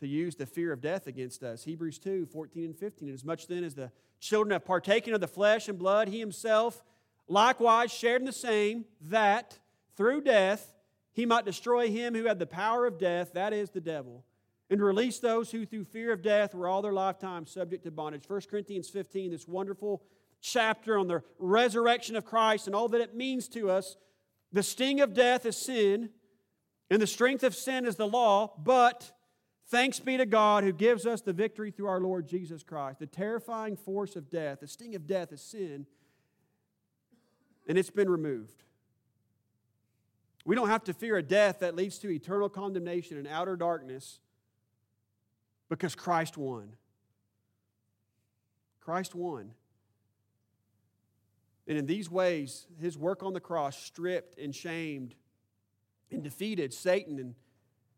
to 0.01 0.07
use 0.07 0.35
the 0.35 0.47
fear 0.47 0.73
of 0.73 0.81
death 0.81 1.07
against 1.07 1.45
us. 1.45 1.63
Hebrews 1.63 2.01
2 2.01 2.27
14 2.27 2.65
and 2.65 2.77
15. 2.77 3.09
And 3.09 3.15
as 3.15 3.25
much 3.25 3.47
then 3.47 3.63
as 3.63 3.75
the 3.75 3.93
children 4.19 4.53
have 4.53 4.65
partaken 4.65 5.15
of 5.15 5.21
the 5.21 5.29
flesh 5.29 5.69
and 5.69 5.79
blood, 5.79 6.09
he 6.09 6.19
himself 6.19 6.83
likewise 7.29 7.93
shared 7.93 8.21
in 8.21 8.27
the 8.27 8.33
same, 8.33 8.85
that 9.03 9.61
through 9.97 10.23
death 10.23 10.75
he 11.13 11.25
might 11.25 11.45
destroy 11.45 11.89
him 11.89 12.15
who 12.15 12.25
had 12.25 12.41
the 12.41 12.47
power 12.47 12.85
of 12.85 12.99
death, 12.99 13.33
that 13.35 13.53
is, 13.53 13.71
the 13.71 13.81
devil, 13.81 14.25
and 14.73 14.83
release 14.83 15.19
those 15.19 15.51
who 15.51 15.67
through 15.67 15.85
fear 15.85 16.15
of 16.15 16.23
death 16.23 16.55
were 16.55 16.67
all 16.67 16.81
their 16.81 16.95
lifetime 16.95 17.47
subject 17.47 17.85
to 17.85 17.91
bondage. 17.91 18.25
1 18.27 18.41
Corinthians 18.51 18.89
15, 18.89 19.31
this 19.31 19.47
wonderful 19.47 20.03
chapter 20.41 20.97
on 20.97 21.09
the 21.09 21.23
resurrection 21.39 22.17
of 22.17 22.25
Christ 22.25 22.67
and 22.67 22.75
all 22.75 22.89
that 22.89 23.03
it 23.03 23.15
means 23.15 23.49
to 23.49 23.71
us. 23.71 23.99
The 24.51 24.63
sting 24.63 25.03
of 25.03 25.13
death 25.13 25.45
is 25.45 25.59
sin, 25.59 26.09
and 26.91 27.03
the 27.03 27.07
strength 27.07 27.45
of 27.45 27.55
sin 27.55 27.85
is 27.85 27.97
the 27.97 28.09
law, 28.09 28.55
but 28.65 29.13
thanks 29.67 30.01
be 30.01 30.17
to 30.17 30.25
God 30.25 30.65
who 30.65 30.73
gives 30.73 31.05
us 31.05 31.21
the 31.21 31.35
victory 31.35 31.71
through 31.71 31.89
our 31.89 32.01
Lord 32.01 32.27
Jesus 32.27 32.63
Christ. 32.63 32.99
The 32.99 33.07
terrifying 33.07 33.77
force 33.77 34.17
of 34.17 34.31
death, 34.31 34.61
the 34.61 34.67
sting 34.67 34.95
of 34.95 35.07
death 35.07 35.33
is 35.35 35.43
sin, 35.43 35.85
and 37.69 37.77
it's 37.77 37.91
been 37.91 38.09
removed. 38.09 38.63
We 40.47 40.57
don't 40.57 40.69
have 40.69 40.85
to 40.85 40.95
fear 40.95 41.19
a 41.19 41.23
death 41.23 41.59
that 41.59 41.77
leads 41.77 41.99
to 41.99 42.11
eternal 42.11 42.49
condemnation 42.49 43.19
and 43.19 43.29
outer 43.29 43.55
darkness 43.55 44.19
because 45.73 45.95
Christ 45.95 46.37
won. 46.37 46.75
Christ 48.83 49.15
won. 49.15 49.53
And 51.67 51.79
in 51.79 51.87
these 51.87 52.11
ways, 52.11 52.67
his 52.79 52.99
work 52.99 53.23
on 53.23 53.33
the 53.33 53.41
cross 53.41 53.79
stripped 53.79 54.39
and 54.39 54.55
shamed 54.55 55.15
and 56.11 56.23
defeated 56.23 56.75
Satan 56.75 57.19
and 57.19 57.35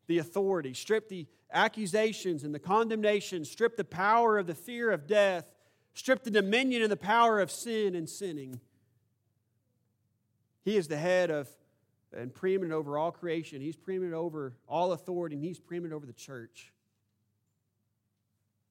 the 0.07 0.19
authority, 0.19 0.73
stripped 0.73 1.09
the 1.09 1.27
accusations 1.53 2.45
and 2.45 2.55
the 2.55 2.61
condemnation, 2.61 3.45
stripped 3.45 3.77
the 3.77 3.83
power 3.83 4.39
of 4.39 4.47
the 4.47 4.55
fear 4.55 4.93
of 4.93 5.09
death, 5.09 5.51
stripped 5.95 6.23
the 6.23 6.31
dominion 6.31 6.81
and 6.81 6.93
the 6.93 6.97
power 6.97 7.41
of 7.41 7.51
sin 7.51 7.97
and 7.97 8.09
sinning. 8.09 8.61
He 10.65 10.77
is 10.77 10.87
the 10.87 10.97
head 10.97 11.33
of 11.33 11.49
and 12.17 12.33
preeminent 12.33 12.73
over 12.73 12.97
all 12.97 13.11
creation. 13.11 13.61
He's 13.61 13.75
preeminent 13.75 14.15
over 14.15 14.55
all 14.69 14.93
authority, 14.93 15.35
and 15.35 15.45
he's 15.45 15.59
preeminent 15.59 15.93
over 15.93 16.07
the 16.07 16.13
church. 16.13 16.71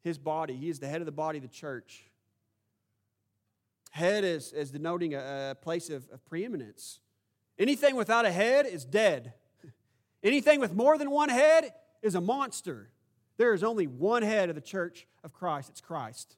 His 0.04 0.18
body, 0.18 0.56
he 0.56 0.70
is 0.70 0.80
the 0.80 0.88
head 0.88 1.02
of 1.02 1.06
the 1.06 1.12
body 1.12 1.38
of 1.38 1.44
the 1.44 1.48
church. 1.48 2.04
Head 3.92 4.24
is, 4.24 4.52
is 4.54 4.72
denoting 4.72 5.14
a, 5.14 5.52
a 5.52 5.56
place 5.56 5.90
of, 5.90 6.10
of 6.12 6.26
preeminence. 6.26 7.00
Anything 7.58 7.96
without 7.96 8.26
a 8.26 8.32
head 8.32 8.66
is 8.66 8.84
dead. 8.86 9.34
Anything 10.24 10.60
with 10.60 10.74
more 10.74 10.98
than 10.98 11.12
one 11.12 11.30
head 11.30 11.74
is 12.02 12.16
a 12.16 12.22
monster. 12.22 12.90
There 13.38 13.54
is 13.54 13.64
only 13.64 13.88
one 13.88 14.24
head 14.24 14.50
of 14.50 14.56
the 14.56 14.62
church 14.62 15.08
of 15.24 15.34
Christ. 15.34 15.70
It's 15.70 15.82
Christ. 15.82 16.36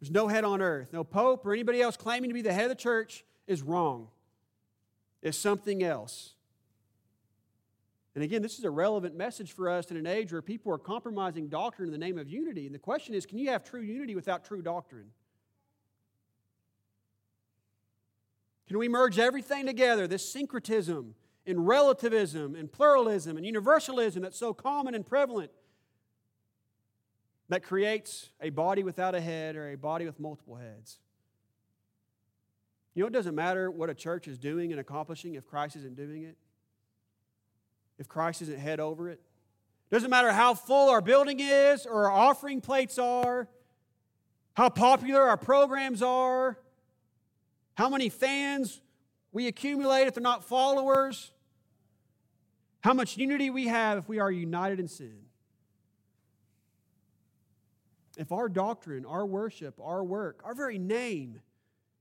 There's 0.00 0.10
no 0.10 0.28
head 0.28 0.44
on 0.44 0.60
earth. 0.60 0.92
No 0.92 1.04
pope 1.04 1.46
or 1.46 1.52
anybody 1.52 1.80
else 1.80 1.96
claiming 1.96 2.30
to 2.30 2.34
be 2.34 2.42
the 2.42 2.52
head 2.52 2.64
of 2.64 2.70
the 2.70 2.74
church 2.82 3.24
is 3.46 3.62
wrong. 3.62 4.08
It's 5.22 5.38
something 5.38 5.82
else. 5.82 6.33
And 8.14 8.22
again, 8.22 8.42
this 8.42 8.58
is 8.58 8.64
a 8.64 8.70
relevant 8.70 9.16
message 9.16 9.52
for 9.52 9.68
us 9.68 9.90
in 9.90 9.96
an 9.96 10.06
age 10.06 10.32
where 10.32 10.42
people 10.42 10.72
are 10.72 10.78
compromising 10.78 11.48
doctrine 11.48 11.88
in 11.88 11.92
the 11.92 11.98
name 11.98 12.16
of 12.16 12.28
unity. 12.28 12.66
And 12.66 12.74
the 12.74 12.78
question 12.78 13.14
is 13.14 13.26
can 13.26 13.38
you 13.38 13.50
have 13.50 13.64
true 13.64 13.80
unity 13.80 14.14
without 14.14 14.44
true 14.44 14.62
doctrine? 14.62 15.06
Can 18.68 18.78
we 18.78 18.88
merge 18.88 19.18
everything 19.18 19.66
together, 19.66 20.06
this 20.06 20.26
syncretism 20.28 21.14
and 21.46 21.66
relativism 21.66 22.54
and 22.54 22.72
pluralism 22.72 23.36
and 23.36 23.44
universalism 23.44 24.22
that's 24.22 24.38
so 24.38 24.54
common 24.54 24.94
and 24.94 25.06
prevalent 25.06 25.50
that 27.50 27.62
creates 27.62 28.30
a 28.40 28.48
body 28.50 28.82
without 28.82 29.14
a 29.14 29.20
head 29.20 29.54
or 29.54 29.70
a 29.70 29.76
body 29.76 30.06
with 30.06 30.18
multiple 30.20 30.54
heads? 30.54 30.98
You 32.94 33.02
know, 33.02 33.08
it 33.08 33.12
doesn't 33.12 33.34
matter 33.34 33.70
what 33.70 33.90
a 33.90 33.94
church 33.94 34.28
is 34.28 34.38
doing 34.38 34.70
and 34.70 34.80
accomplishing 34.80 35.34
if 35.34 35.44
Christ 35.44 35.74
isn't 35.76 35.96
doing 35.96 36.22
it, 36.22 36.36
if 37.98 38.08
Christ 38.08 38.42
isn't 38.42 38.58
head 38.58 38.80
over 38.80 39.08
it. 39.08 39.20
Doesn't 39.90 40.10
matter 40.10 40.32
how 40.32 40.54
full 40.54 40.90
our 40.90 41.00
building 41.00 41.38
is 41.40 41.86
or 41.86 42.10
our 42.10 42.10
offering 42.10 42.60
plates 42.60 42.98
are, 42.98 43.48
how 44.54 44.68
popular 44.68 45.22
our 45.22 45.36
programs 45.36 46.02
are, 46.02 46.58
how 47.74 47.88
many 47.88 48.08
fans 48.08 48.80
we 49.32 49.46
accumulate 49.46 50.06
if 50.06 50.14
they're 50.14 50.22
not 50.22 50.44
followers, 50.44 51.32
how 52.80 52.92
much 52.92 53.16
unity 53.16 53.50
we 53.50 53.66
have 53.66 53.98
if 53.98 54.08
we 54.08 54.18
are 54.18 54.30
united 54.30 54.78
in 54.78 54.88
sin. 54.88 55.18
If 58.16 58.30
our 58.30 58.48
doctrine, 58.48 59.04
our 59.06 59.26
worship, 59.26 59.80
our 59.82 60.04
work, 60.04 60.40
our 60.44 60.54
very 60.54 60.78
name 60.78 61.40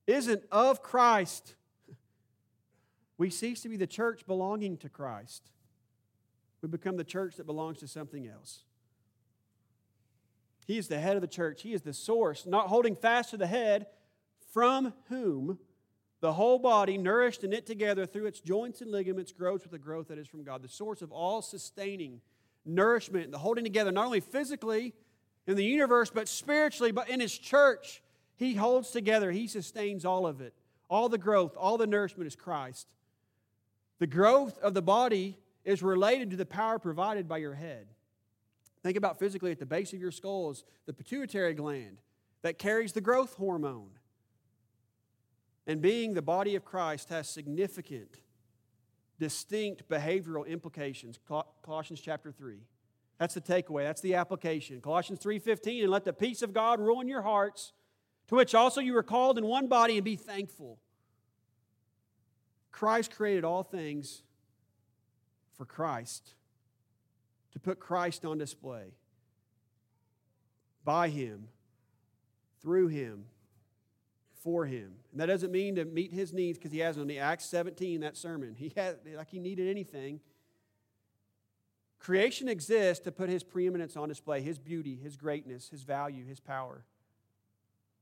isn't 0.05 0.43
of 0.51 0.83
Christ, 0.83 1.55
we 3.17 3.29
cease 3.29 3.61
to 3.61 3.69
be 3.69 3.77
the 3.77 3.87
church 3.87 4.25
belonging 4.27 4.77
to 4.77 4.89
Christ. 4.89 5.51
We 6.63 6.69
become 6.69 6.95
the 6.95 7.03
church 7.03 7.35
that 7.35 7.45
belongs 7.45 7.79
to 7.79 7.89
something 7.89 8.25
else. 8.25 8.63
He 10.65 10.77
is 10.77 10.87
the 10.87 10.97
head 10.97 11.17
of 11.17 11.21
the 11.21 11.27
church. 11.27 11.61
He 11.61 11.73
is 11.73 11.81
the 11.81 11.93
source, 11.93 12.45
not 12.45 12.67
holding 12.67 12.95
fast 12.95 13.31
to 13.31 13.37
the 13.37 13.47
head, 13.47 13.87
from 14.53 14.93
whom 15.09 15.59
the 16.21 16.31
whole 16.31 16.57
body, 16.57 16.97
nourished 16.97 17.43
and 17.43 17.51
knit 17.51 17.65
together 17.65 18.05
through 18.05 18.27
its 18.27 18.39
joints 18.39 18.79
and 18.79 18.89
ligaments, 18.89 19.33
grows 19.33 19.63
with 19.63 19.71
the 19.71 19.77
growth 19.77 20.07
that 20.07 20.17
is 20.17 20.25
from 20.25 20.45
God. 20.45 20.61
The 20.61 20.69
source 20.69 21.01
of 21.01 21.11
all 21.11 21.41
sustaining 21.41 22.21
nourishment, 22.63 23.31
the 23.31 23.39
holding 23.39 23.65
together, 23.65 23.91
not 23.91 24.05
only 24.05 24.21
physically 24.21 24.93
in 25.45 25.57
the 25.57 25.65
universe, 25.65 26.11
but 26.11 26.29
spiritually, 26.29 26.93
but 26.93 27.09
in 27.09 27.19
His 27.19 27.37
church. 27.37 28.01
He 28.37 28.53
holds 28.53 28.91
together, 28.91 29.31
He 29.31 29.47
sustains 29.47 30.05
all 30.05 30.25
of 30.25 30.39
it. 30.39 30.53
All 30.89 31.09
the 31.09 31.17
growth, 31.17 31.57
all 31.57 31.77
the 31.77 31.87
nourishment 31.87 32.27
is 32.27 32.37
Christ. 32.37 32.87
The 33.99 34.07
growth 34.07 34.57
of 34.59 34.73
the 34.73 34.81
body 34.81 35.39
is 35.63 35.81
related 35.81 36.31
to 36.31 36.37
the 36.37 36.45
power 36.45 36.79
provided 36.79 37.27
by 37.27 37.37
your 37.37 37.53
head. 37.53 37.87
Think 38.81 38.97
about 38.97 39.17
physically 39.17 39.51
at 39.51 39.59
the 39.59 39.65
base 39.65 39.93
of 39.93 39.99
your 39.99 40.11
skull 40.11 40.51
is 40.51 40.63
the 40.85 40.93
pituitary 40.93 41.53
gland 41.53 41.99
that 42.41 42.59
carries 42.59 42.91
the 42.91 43.01
growth 43.01 43.35
hormone. 43.35 43.91
And 45.65 45.81
being 45.81 46.13
the 46.13 46.21
body 46.21 46.55
of 46.55 46.65
Christ 46.65 47.07
has 47.09 47.29
significant, 47.29 48.17
distinct 49.17 49.87
behavioral 49.87 50.45
implications. 50.45 51.17
Colossians 51.63 52.01
chapter 52.01 52.31
3. 52.33 52.57
That's 53.17 53.35
the 53.35 53.41
takeaway. 53.41 53.83
That's 53.83 54.01
the 54.01 54.15
application. 54.15 54.81
Colossians 54.81 55.19
3:15 55.19 55.83
and 55.83 55.91
let 55.91 56.03
the 56.03 56.11
peace 56.11 56.41
of 56.41 56.51
God 56.51 56.81
rule 56.81 56.99
in 56.99 57.07
your 57.07 57.21
hearts, 57.21 57.71
to 58.27 58.35
which 58.35 58.53
also 58.53 58.81
you 58.81 58.93
were 58.93 59.03
called 59.03 59.37
in 59.37 59.45
one 59.45 59.67
body 59.67 59.95
and 59.97 60.03
be 60.03 60.17
thankful. 60.17 60.79
Christ 62.71 63.15
created 63.15 63.45
all 63.45 63.63
things 63.63 64.23
for 65.57 65.65
Christ 65.65 66.33
to 67.53 67.59
put 67.59 67.79
Christ 67.79 68.25
on 68.25 68.37
display. 68.37 68.95
By 70.83 71.09
him, 71.09 71.47
through 72.61 72.87
him, 72.87 73.25
for 74.43 74.65
him. 74.65 74.95
And 75.11 75.21
that 75.21 75.27
doesn't 75.27 75.51
mean 75.51 75.75
to 75.75 75.85
meet 75.85 76.11
his 76.11 76.33
needs 76.33 76.57
because 76.57 76.71
he 76.71 76.79
has 76.79 76.97
them. 76.97 77.09
Acts 77.11 77.45
17, 77.45 78.01
that 78.01 78.17
sermon, 78.17 78.55
he 78.57 78.73
had 78.75 78.97
like 79.15 79.29
he 79.29 79.39
needed 79.39 79.69
anything. 79.69 80.19
Creation 81.99 82.49
exists 82.49 83.01
to 83.05 83.13
put 83.13 83.29
his 83.29 83.43
preeminence 83.43 83.95
on 83.95 84.09
display, 84.09 84.41
his 84.41 84.59
beauty, 84.59 84.99
his 85.01 85.15
greatness, 85.15 85.69
his 85.69 85.83
value, 85.83 86.25
his 86.25 86.41
power. 86.41 86.83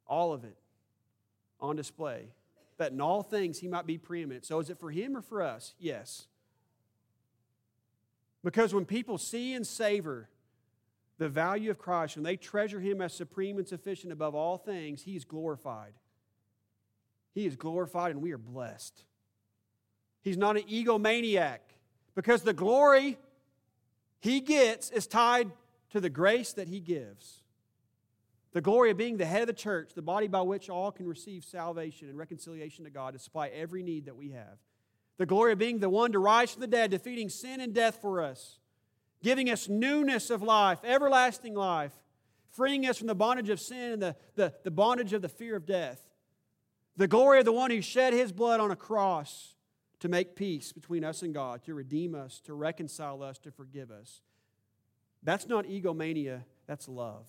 All 0.08 0.34
of 0.34 0.44
it 0.44 0.58
on 1.60 1.76
display. 1.76 2.30
That 2.78 2.94
in 2.94 3.00
all 3.00 3.22
things 3.22 3.60
he 3.60 3.68
might 3.68 3.86
be 3.86 4.00
preeminent. 4.00 4.46
So 4.46 4.60
is 4.60 4.72
it 4.72 4.80
for 4.80 4.90
him 4.90 5.16
or 5.16 5.22
for 5.22 5.44
us? 5.44 5.76
Yes. 5.78 6.26
Because 8.44 8.74
when 8.74 8.86
people 8.86 9.18
see 9.18 9.54
and 9.54 9.66
savor 9.66 10.30
the 11.18 11.30
value 11.30 11.70
of 11.70 11.78
Christ, 11.78 12.16
when 12.16 12.24
they 12.24 12.38
treasure 12.38 12.80
him 12.80 13.02
as 13.02 13.14
supreme 13.14 13.58
and 13.58 13.68
sufficient 13.68 14.12
above 14.12 14.34
all 14.34 14.58
things, 14.58 15.04
he 15.04 15.16
is 15.16 15.26
glorified. 15.26 15.94
He 17.34 17.46
is 17.46 17.56
glorified 17.56 18.12
and 18.12 18.22
we 18.22 18.32
are 18.32 18.38
blessed. 18.38 19.04
He's 20.22 20.38
not 20.38 20.58
an 20.58 20.64
egomaniac 20.64 21.60
because 22.16 22.42
the 22.42 22.54
glory 22.54 23.18
he 24.20 24.40
gets 24.40 24.92
is 24.92 25.08
tied 25.08 25.52
to 25.92 26.00
the 26.00 26.10
grace 26.10 26.54
that 26.54 26.68
he 26.68 26.80
gives. 26.80 27.42
The 28.54 28.62
glory 28.62 28.92
of 28.92 28.98
being 28.98 29.18
the 29.18 29.26
head 29.26 29.42
of 29.42 29.48
the 29.48 29.54
church, 29.54 29.94
the 29.94 30.02
body 30.02 30.28
by 30.28 30.42
which 30.42 30.70
all 30.70 30.92
can 30.92 31.08
receive 31.08 31.44
salvation 31.44 32.10
and 32.10 32.18
reconciliation 32.18 32.84
to 32.84 32.92
God 32.92 33.14
to 33.14 33.20
supply 33.20 33.48
every 33.48 33.82
need 33.82 34.06
that 34.06 34.16
we 34.16 34.32
have. 34.32 34.58
The 35.22 35.28
glory 35.28 35.54
of 35.54 35.60
being 35.60 35.78
the 35.78 35.88
one 35.88 36.14
to 36.14 36.18
rise 36.18 36.50
from 36.50 36.62
the 36.62 36.68
dead, 36.68 36.90
defeating 36.90 37.30
sin 37.30 37.62
and 37.62 37.76
death 37.76 38.00
for 38.02 38.24
us, 38.24 38.58
giving 39.22 39.52
us 39.52 39.70
newness 39.70 40.32
of 40.32 40.42
life, 40.42 40.80
everlasting 40.84 41.54
life, 41.54 41.92
freeing 42.50 42.88
us 42.88 42.98
from 42.98 43.06
the 43.06 43.14
bondage 43.14 43.50
of 43.50 43.60
sin 43.60 43.92
and 43.92 44.02
the, 44.02 44.16
the, 44.34 44.52
the 44.64 44.72
bondage 44.72 45.14
of 45.14 45.22
the 45.22 45.30
fear 45.30 45.56
of 45.56 45.68
death. 45.68 46.02
The 46.98 47.08
glory 47.08 47.38
of 47.38 47.46
the 47.46 47.52
one 47.52 47.70
who 47.70 47.84
shed 47.84 48.14
his 48.14 48.32
blood 48.32 48.60
on 48.60 48.72
a 48.72 48.76
cross 48.76 49.54
to 50.00 50.10
make 50.10 50.36
peace 50.36 50.72
between 50.72 51.04
us 51.04 51.22
and 51.22 51.36
God, 51.36 51.62
to 51.66 51.76
redeem 51.76 52.16
us, 52.16 52.40
to 52.46 52.56
reconcile 52.56 53.22
us, 53.22 53.38
to 53.44 53.52
forgive 53.52 53.92
us. 53.92 54.22
That's 55.22 55.48
not 55.48 55.68
egomania, 55.68 56.46
that's 56.66 56.88
love. 56.88 57.28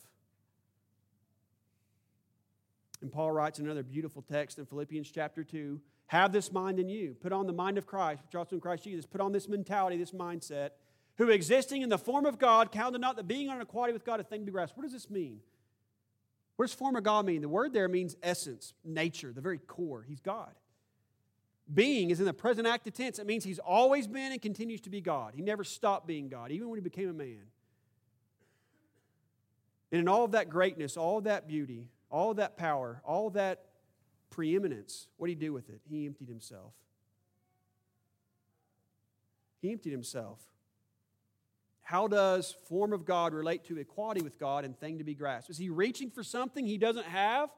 And 3.02 3.12
Paul 3.12 3.32
writes 3.32 3.58
another 3.58 3.82
beautiful 3.82 4.22
text 4.22 4.58
in 4.58 4.64
Philippians 4.64 5.10
chapter 5.10 5.44
2 5.44 5.78
Have 6.12 6.30
this 6.30 6.52
mind 6.52 6.78
in 6.78 6.90
you. 6.90 7.16
Put 7.22 7.32
on 7.32 7.46
the 7.46 7.54
mind 7.54 7.78
of 7.78 7.86
Christ, 7.86 8.22
which 8.22 8.34
also 8.34 8.54
in 8.56 8.60
Christ 8.60 8.84
Jesus. 8.84 9.06
Put 9.06 9.22
on 9.22 9.32
this 9.32 9.48
mentality, 9.48 9.96
this 9.96 10.10
mindset, 10.10 10.72
who 11.16 11.30
existing 11.30 11.80
in 11.80 11.88
the 11.88 11.96
form 11.96 12.26
of 12.26 12.38
God 12.38 12.70
counted 12.70 13.00
not 13.00 13.16
the 13.16 13.22
being 13.22 13.48
on 13.48 13.58
equality 13.62 13.94
with 13.94 14.04
God 14.04 14.20
a 14.20 14.22
thing 14.22 14.40
to 14.40 14.44
be 14.44 14.52
grasped. 14.52 14.76
What 14.76 14.82
does 14.82 14.92
this 14.92 15.08
mean? 15.08 15.40
What 16.56 16.66
does 16.66 16.74
form 16.74 16.96
of 16.96 17.02
God 17.02 17.24
mean? 17.24 17.40
The 17.40 17.48
word 17.48 17.72
there 17.72 17.88
means 17.88 18.14
essence, 18.22 18.74
nature, 18.84 19.32
the 19.32 19.40
very 19.40 19.56
core. 19.56 20.04
He's 20.06 20.20
God. 20.20 20.52
Being 21.72 22.10
is 22.10 22.20
in 22.20 22.26
the 22.26 22.34
present 22.34 22.66
active 22.66 22.92
tense. 22.92 23.18
It 23.18 23.26
means 23.26 23.42
he's 23.42 23.58
always 23.58 24.06
been 24.06 24.32
and 24.32 24.42
continues 24.42 24.82
to 24.82 24.90
be 24.90 25.00
God. 25.00 25.32
He 25.34 25.40
never 25.40 25.64
stopped 25.64 26.06
being 26.06 26.28
God, 26.28 26.50
even 26.50 26.68
when 26.68 26.76
he 26.76 26.82
became 26.82 27.08
a 27.08 27.14
man. 27.14 27.40
And 29.90 29.98
in 30.02 30.08
all 30.08 30.26
of 30.26 30.32
that 30.32 30.50
greatness, 30.50 30.98
all 30.98 31.16
of 31.16 31.24
that 31.24 31.48
beauty, 31.48 31.88
all 32.10 32.32
of 32.32 32.36
that 32.36 32.58
power, 32.58 33.00
all 33.02 33.28
of 33.28 33.32
that 33.32 33.64
preeminence, 34.32 35.06
what 35.18 35.28
did 35.28 35.38
he 35.38 35.46
do 35.46 35.52
with 35.52 35.68
it? 35.68 35.80
He 35.88 36.06
emptied 36.06 36.28
himself. 36.28 36.72
He 39.60 39.70
emptied 39.70 39.92
himself. 39.92 40.40
How 41.82 42.08
does 42.08 42.56
form 42.68 42.92
of 42.92 43.04
God 43.04 43.34
relate 43.34 43.64
to 43.64 43.76
equality 43.78 44.22
with 44.22 44.38
God 44.38 44.64
and 44.64 44.76
thing 44.78 44.98
to 44.98 45.04
be 45.04 45.14
grasped? 45.14 45.50
Is 45.50 45.58
he 45.58 45.68
reaching 45.68 46.10
for 46.10 46.24
something 46.24 46.66
he 46.66 46.78
doesn't 46.78 47.06
have 47.06 47.50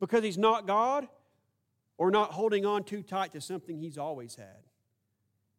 because 0.00 0.24
he's 0.24 0.36
not 0.36 0.66
God? 0.66 1.06
Or 1.98 2.10
not 2.10 2.32
holding 2.32 2.66
on 2.66 2.82
too 2.82 3.02
tight 3.02 3.32
to 3.32 3.40
something 3.40 3.78
he's 3.78 3.98
always 3.98 4.34
had? 4.34 4.64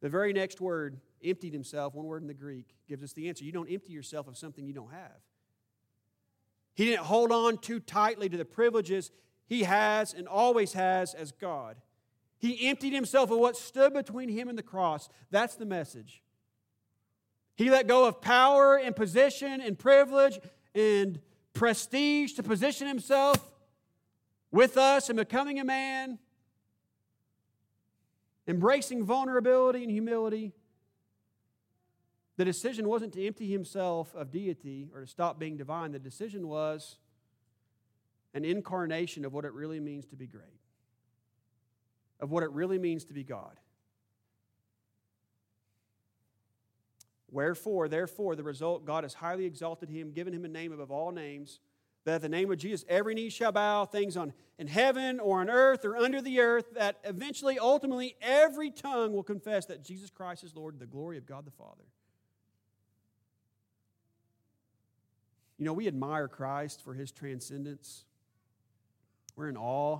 The 0.02 0.10
very 0.10 0.34
next 0.34 0.60
word, 0.60 1.00
emptied 1.24 1.54
himself, 1.54 1.96
one 1.96 2.06
word 2.06 2.22
in 2.22 2.28
the 2.28 2.34
Greek, 2.34 2.76
gives 2.90 3.02
us 3.02 3.14
the 3.14 3.30
answer. 3.30 3.46
You 3.46 3.54
don't 3.54 3.72
empty 3.72 3.94
yourself 3.94 4.28
of 4.28 4.36
something 4.36 4.66
you 4.66 4.74
don't 4.74 4.92
have. 4.92 5.22
He 6.74 6.86
didn't 6.86 7.06
hold 7.06 7.32
on 7.32 7.60
too 7.60 7.80
tightly 7.80 8.28
to 8.28 8.36
the 8.36 8.44
privileges 8.44 9.12
he 9.46 9.64
has 9.64 10.14
and 10.14 10.28
always 10.28 10.74
has 10.74 11.14
as 11.14 11.32
God. 11.32 11.78
He 12.40 12.68
emptied 12.68 12.94
himself 12.94 13.32
of 13.32 13.40
what 13.40 13.56
stood 13.56 13.94
between 13.94 14.30
him 14.30 14.50
and 14.50 14.58
the 14.58 14.64
cross. 14.64 15.10
That's 15.32 15.56
the 15.56 15.66
message. 15.66 16.22
He 17.56 17.70
let 17.70 17.88
go 17.88 18.08
of 18.08 18.22
power 18.22 18.76
and 18.76 18.96
position 18.96 19.62
and 19.62 19.78
privilege 19.78 20.40
and 20.74 21.20
prestige 21.54 22.34
to 22.34 22.44
position 22.44 22.88
himself 22.88 23.38
with 24.52 24.78
us 24.78 25.10
and 25.10 25.18
becoming 25.18 25.60
a 25.60 25.64
man, 25.64 26.20
embracing 28.48 29.04
vulnerability 29.04 29.84
and 29.84 29.92
humility 29.92 30.54
the 32.36 32.46
decision 32.46 32.88
wasn't 32.88 33.14
to 33.14 33.26
empty 33.26 33.52
himself 33.52 34.14
of 34.16 34.32
deity 34.32 34.90
or 34.94 35.02
to 35.02 35.08
stop 35.08 35.38
being 35.38 35.56
divine. 35.56 35.92
The 35.92 36.00
decision 36.00 36.48
was 36.48 36.98
an 38.34 38.46
incarnation 38.46 39.26
of 39.26 39.34
what 39.34 39.46
it 39.46 39.54
really 39.54 39.80
means 39.80 40.06
to 40.08 40.16
be 40.16 40.28
great, 40.28 40.44
of 42.20 42.32
what 42.32 42.44
it 42.44 42.52
really 42.52 42.80
means 42.80 43.06
to 43.06 43.14
be 43.14 43.24
God. 43.24 43.60
Wherefore, 47.32 47.88
therefore, 47.88 48.36
the 48.36 48.44
result, 48.44 48.86
God 48.86 49.04
has 49.04 49.16
highly 49.16 49.46
exalted 49.46 49.90
him, 49.90 50.12
given 50.12 50.34
him 50.34 50.46
a 50.46 50.48
name 50.48 50.72
above 50.72 50.92
all 50.92 51.12
names, 51.12 51.60
that 52.06 52.16
at 52.16 52.22
the 52.22 52.30
name 52.30 52.52
of 52.52 52.58
Jesus 52.60 52.86
every 52.88 53.16
knee 53.16 53.30
shall 53.30 53.52
bow, 53.52 53.86
things 53.86 54.16
on 54.18 54.34
in 54.60 54.68
heaven 54.68 55.20
or 55.20 55.40
on 55.40 55.50
earth 55.50 55.84
or 55.84 55.98
under 55.98 56.22
the 56.22 56.40
earth, 56.40 56.66
that 56.76 56.98
eventually, 57.04 57.58
ultimately, 57.58 58.16
every 58.22 58.70
tongue 58.70 59.14
will 59.14 59.24
confess 59.24 59.66
that 59.66 59.84
Jesus 59.84 60.12
Christ 60.12 60.44
is 60.44 60.56
Lord, 60.56 60.80
the 60.80 60.86
glory 60.86 61.18
of 61.18 61.26
God 61.26 61.46
the 61.46 61.52
Father. 61.52 61.84
You 65.58 65.66
know, 65.66 65.74
we 65.74 65.88
admire 65.88 66.28
Christ 66.28 66.84
for 66.84 66.94
his 66.94 67.12
transcendence. 67.12 68.06
We're 69.36 69.50
in 69.50 69.58
awe 69.58 70.00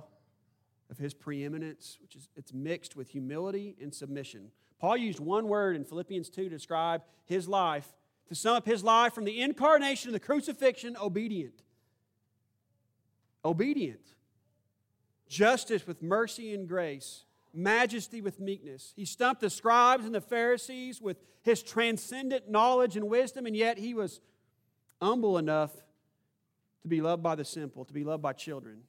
of 0.90 0.98
his 0.98 1.14
preeminence, 1.14 1.98
which 2.00 2.14
is 2.14 2.28
it's 2.36 2.52
mixed 2.52 2.96
with 2.96 3.08
humility 3.08 3.76
and 3.80 3.92
submission. 3.92 4.50
Paul 4.78 4.96
used 4.96 5.20
one 5.20 5.48
word 5.48 5.76
in 5.76 5.84
Philippians 5.84 6.28
2 6.28 6.44
to 6.44 6.48
describe 6.50 7.02
his 7.24 7.48
life, 7.48 7.88
to 8.28 8.34
sum 8.34 8.56
up 8.56 8.66
his 8.66 8.84
life 8.84 9.14
from 9.14 9.24
the 9.24 9.40
incarnation 9.40 10.08
to 10.08 10.12
the 10.12 10.20
crucifixion, 10.20 10.96
obedient. 11.00 11.62
Obedient. 13.44 14.14
Justice 15.28 15.86
with 15.86 16.02
mercy 16.02 16.54
and 16.54 16.68
grace. 16.68 17.24
Majesty 17.52 18.20
with 18.20 18.40
meekness. 18.40 18.92
He 18.96 19.04
stumped 19.04 19.40
the 19.40 19.50
scribes 19.50 20.04
and 20.04 20.14
the 20.14 20.20
Pharisees 20.20 21.00
with 21.00 21.18
his 21.42 21.62
transcendent 21.62 22.50
knowledge 22.50 22.96
and 22.96 23.08
wisdom, 23.08 23.46
and 23.46 23.56
yet 23.56 23.78
he 23.78 23.94
was 23.94 24.20
humble 25.00 25.38
enough 25.38 25.72
to 26.82 26.88
be 26.88 27.00
loved 27.00 27.22
by 27.22 27.34
the 27.34 27.44
simple, 27.44 27.84
to 27.84 27.92
be 27.92 28.04
loved 28.04 28.22
by 28.22 28.32
children. 28.32 28.82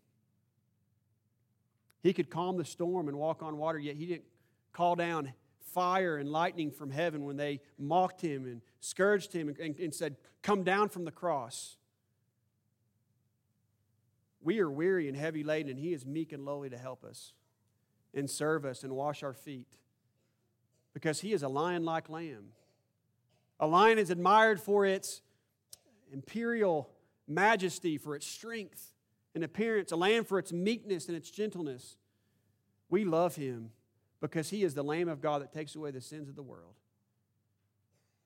He 2.06 2.14
could 2.14 2.30
calm 2.30 2.56
the 2.56 2.66
storm 2.66 3.08
and 3.08 3.18
walk 3.18 3.42
on 3.42 3.58
water, 3.58 3.80
yet 3.80 3.96
he 3.96 4.06
didn't 4.06 4.26
call 4.72 4.96
down 4.96 5.34
fire 5.74 6.18
and 6.18 6.30
lightning 6.30 6.70
from 6.70 6.92
heaven 6.92 7.26
when 7.26 7.36
they 7.36 7.62
mocked 7.80 8.22
him 8.22 8.46
and 8.46 8.62
scourged 8.80 9.34
him 9.34 9.48
and, 9.48 9.58
and, 9.58 9.80
and 9.80 9.92
said, 9.92 10.18
Come 10.44 10.62
down 10.64 10.90
from 10.90 11.04
the 11.04 11.12
cross. 11.12 11.78
We 14.40 14.60
are 14.60 14.70
weary 14.70 15.08
and 15.08 15.18
heavy 15.18 15.44
laden, 15.44 15.72
and 15.72 15.80
he 15.80 15.94
is 15.94 16.06
meek 16.06 16.32
and 16.32 16.46
lowly 16.46 16.70
to 16.70 16.78
help 16.78 17.04
us 17.04 17.34
and 18.14 18.30
serve 18.30 18.66
us 18.66 18.84
and 18.84 18.94
wash 18.94 19.24
our 19.24 19.34
feet 19.34 19.74
because 20.94 21.22
he 21.22 21.34
is 21.34 21.42
a 21.42 21.50
lion 21.50 21.86
like 21.86 22.08
lamb. 22.08 22.50
A 23.60 23.66
lion 23.66 23.98
is 23.98 24.12
admired 24.12 24.62
for 24.62 24.86
its 24.86 25.24
imperial 26.14 26.88
majesty, 27.28 27.98
for 27.98 28.16
its 28.16 28.28
strength 28.28 28.92
and 29.36 29.44
appearance, 29.44 29.92
a 29.92 29.96
lamb 29.96 30.24
for 30.24 30.40
its 30.40 30.52
meekness 30.52 31.08
and 31.08 31.16
its 31.16 31.30
gentleness. 31.30 31.98
We 32.90 33.04
love 33.06 33.36
him 33.36 33.72
because 34.22 34.50
he 34.50 34.64
is 34.64 34.74
the 34.74 34.84
Lamb 34.84 35.10
of 35.10 35.22
God 35.22 35.42
that 35.42 35.54
takes 35.54 35.76
away 35.76 35.92
the 35.92 36.02
sins 36.02 36.30
of 36.30 36.36
the 36.36 36.42
world. 36.42 36.76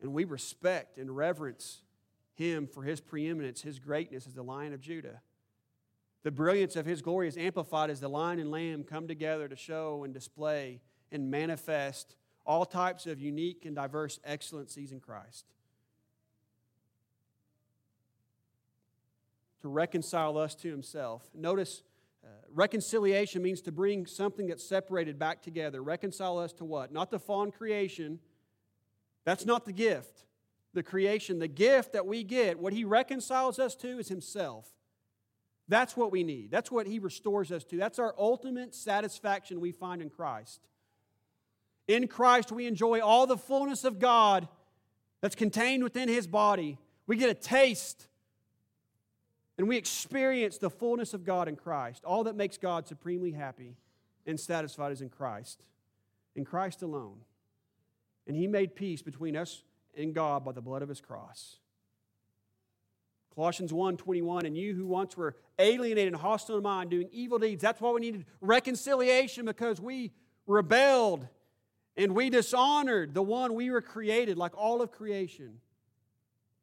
And 0.02 0.13
we 0.13 0.24
respect 0.24 0.98
and 0.98 1.13
reverence 1.13 1.82
him 2.36 2.67
for 2.67 2.84
his 2.84 3.02
preeminence, 3.02 3.62
his 3.62 3.80
greatness 3.80 4.28
as 4.28 4.34
the 4.34 4.43
Lion 4.43 4.72
of 4.72 4.80
Judah. 4.80 5.22
The 6.24 6.32
brilliance 6.32 6.76
of 6.76 6.86
his 6.86 7.02
glory 7.02 7.28
is 7.28 7.38
amplified 7.38 7.89
as 7.89 8.00
the 8.00 8.10
lion 8.10 8.39
and 8.39 8.52
lamb 8.52 8.84
come 8.84 9.08
together 9.08 9.48
to 9.48 9.56
show 9.56 10.04
and 10.04 10.13
display 10.13 10.82
and 11.12 11.32
manifest 11.32 12.15
all 12.45 12.65
types 12.65 13.06
of 13.08 13.19
unique 13.19 13.65
and 13.65 13.76
diverse 13.76 14.19
excellencies 14.24 14.91
in 14.91 15.00
Christ. 15.00 15.45
To 19.62 19.69
reconcile 19.69 20.38
us 20.38 20.56
to 20.56 20.69
himself. 20.69 21.30
Notice, 21.34 21.84
uh, 22.24 22.28
reconciliation 22.54 23.41
means 23.41 23.62
to 23.62 23.72
bring 23.72 24.06
something 24.06 24.48
that's 24.48 24.63
separated 24.63 25.19
back 25.19 25.41
together. 25.41 25.82
Reconcile 25.82 26.38
us 26.38 26.54
to 26.54 26.65
what? 26.65 26.91
Not 26.91 27.12
the 27.12 27.19
fallen 27.19 27.52
creation. 27.52 28.19
That's 29.26 29.45
not 29.45 29.65
the 29.65 29.74
gift. 29.74 30.26
The 30.74 30.84
creation, 30.84 31.39
the 31.39 31.48
gift 31.48 31.93
that 31.93 32.06
we 32.06 32.24
get, 32.24 32.60
what 32.60 32.74
he 32.74 32.86
reconciles 32.86 33.60
us 33.60 33.76
to 33.78 34.00
is 34.00 34.08
himself. 34.08 34.67
That's 35.67 35.95
what 35.95 36.12
we 36.12 36.24
need. 36.24 36.52
That's 36.52 36.72
what 36.72 36.88
he 36.88 37.00
restores 37.00 37.52
us 37.52 37.63
to. 37.65 37.78
That's 37.78 38.00
our 38.00 38.15
ultimate 38.17 38.74
satisfaction 38.74 39.60
we 39.60 39.72
find 39.72 40.02
in 40.02 40.10
Christ. 40.10 40.67
In 41.88 42.08
Christ, 42.08 42.52
we 42.52 42.65
enjoy 42.67 43.02
all 43.02 43.28
the 43.28 43.38
fullness 43.38 43.84
of 43.84 44.00
God 44.00 44.48
that's 45.22 45.36
contained 45.36 45.84
within 45.84 46.10
his 46.10 46.28
body. 46.28 46.78
We 47.08 47.17
get 47.17 47.30
a 47.30 47.36
taste 47.36 48.09
and 49.60 49.67
we 49.67 49.76
experience 49.76 50.58
the 50.58 50.69
fullness 50.69 51.13
of 51.13 51.26
God 51.26 51.50
in 51.50 51.58
Christ. 51.58 52.06
All 52.06 52.24
that 52.24 52.36
makes 52.38 52.58
God 52.58 52.88
supremely 52.88 53.34
happy 53.34 53.76
and 54.26 54.39
satisfied 54.39 54.93
is 54.93 55.02
in 55.02 55.10
Christ, 55.10 55.63
in 56.34 56.45
Christ 56.45 56.82
alone. 56.82 57.17
And 58.26 58.38
He 58.38 58.48
made 58.48 58.74
peace 58.74 59.02
between 59.02 59.36
us 59.36 59.63
and 59.98 60.15
God 60.15 60.45
by 60.45 60.54
the 60.54 60.62
blood 60.62 60.82
of 60.82 60.88
His 60.88 61.02
cross. 61.02 61.58
Colossians 63.36 63.74
1 63.74 63.97
21, 63.97 64.45
and 64.45 64.55
you 64.57 64.74
who 64.74 64.88
once 64.88 65.18
were 65.18 65.36
alienated 65.60 66.14
and 66.14 66.22
hostile 66.22 66.55
in 66.55 66.64
mind, 66.64 66.89
doing 66.89 67.10
evil 67.12 67.38
deeds, 67.38 67.62
that's 67.62 67.82
why 67.82 67.91
we 67.91 67.99
needed 67.99 68.26
reconciliation 68.39 69.43
because 69.43 69.82
we 69.82 70.14
rebelled 70.47 71.28
and 71.97 72.16
we 72.16 72.30
dishonored 72.30 73.14
the 73.14 73.22
one 73.22 73.55
we 73.55 73.72
were 73.72 73.82
created, 73.82 74.38
like 74.38 74.57
all 74.57 74.82
of 74.82 74.89
creation, 74.89 75.60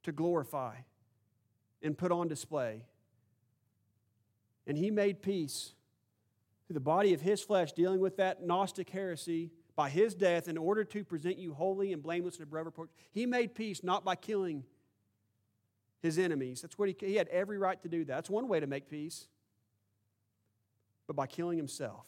to 0.04 0.12
glorify 0.12 0.76
and 1.82 1.96
put 1.96 2.12
on 2.12 2.28
display. 2.28 2.82
And 4.66 4.76
he 4.76 4.90
made 4.90 5.22
peace 5.22 5.74
through 6.66 6.74
the 6.74 6.80
body 6.80 7.14
of 7.14 7.20
his 7.20 7.40
flesh, 7.40 7.72
dealing 7.72 8.00
with 8.00 8.16
that 8.16 8.44
Gnostic 8.44 8.90
heresy 8.90 9.50
by 9.76 9.88
his 9.90 10.14
death 10.14 10.48
in 10.48 10.56
order 10.56 10.82
to 10.84 11.04
present 11.04 11.38
you 11.38 11.54
holy 11.54 11.92
and 11.92 12.02
blameless 12.02 12.38
and 12.38 12.48
above 12.48 12.66
reproach. 12.66 12.88
He 13.12 13.26
made 13.26 13.54
peace 13.54 13.84
not 13.84 14.04
by 14.04 14.16
killing 14.16 14.64
his 16.00 16.18
enemies. 16.18 16.62
That's 16.62 16.78
what 16.78 16.88
he, 16.88 16.96
he 16.98 17.16
had 17.16 17.28
every 17.28 17.58
right 17.58 17.80
to 17.82 17.88
do 17.88 18.04
that. 18.04 18.14
That's 18.14 18.30
one 18.30 18.48
way 18.48 18.58
to 18.58 18.66
make 18.66 18.88
peace, 18.88 19.28
but 21.06 21.14
by 21.14 21.26
killing 21.26 21.58
himself. 21.58 22.06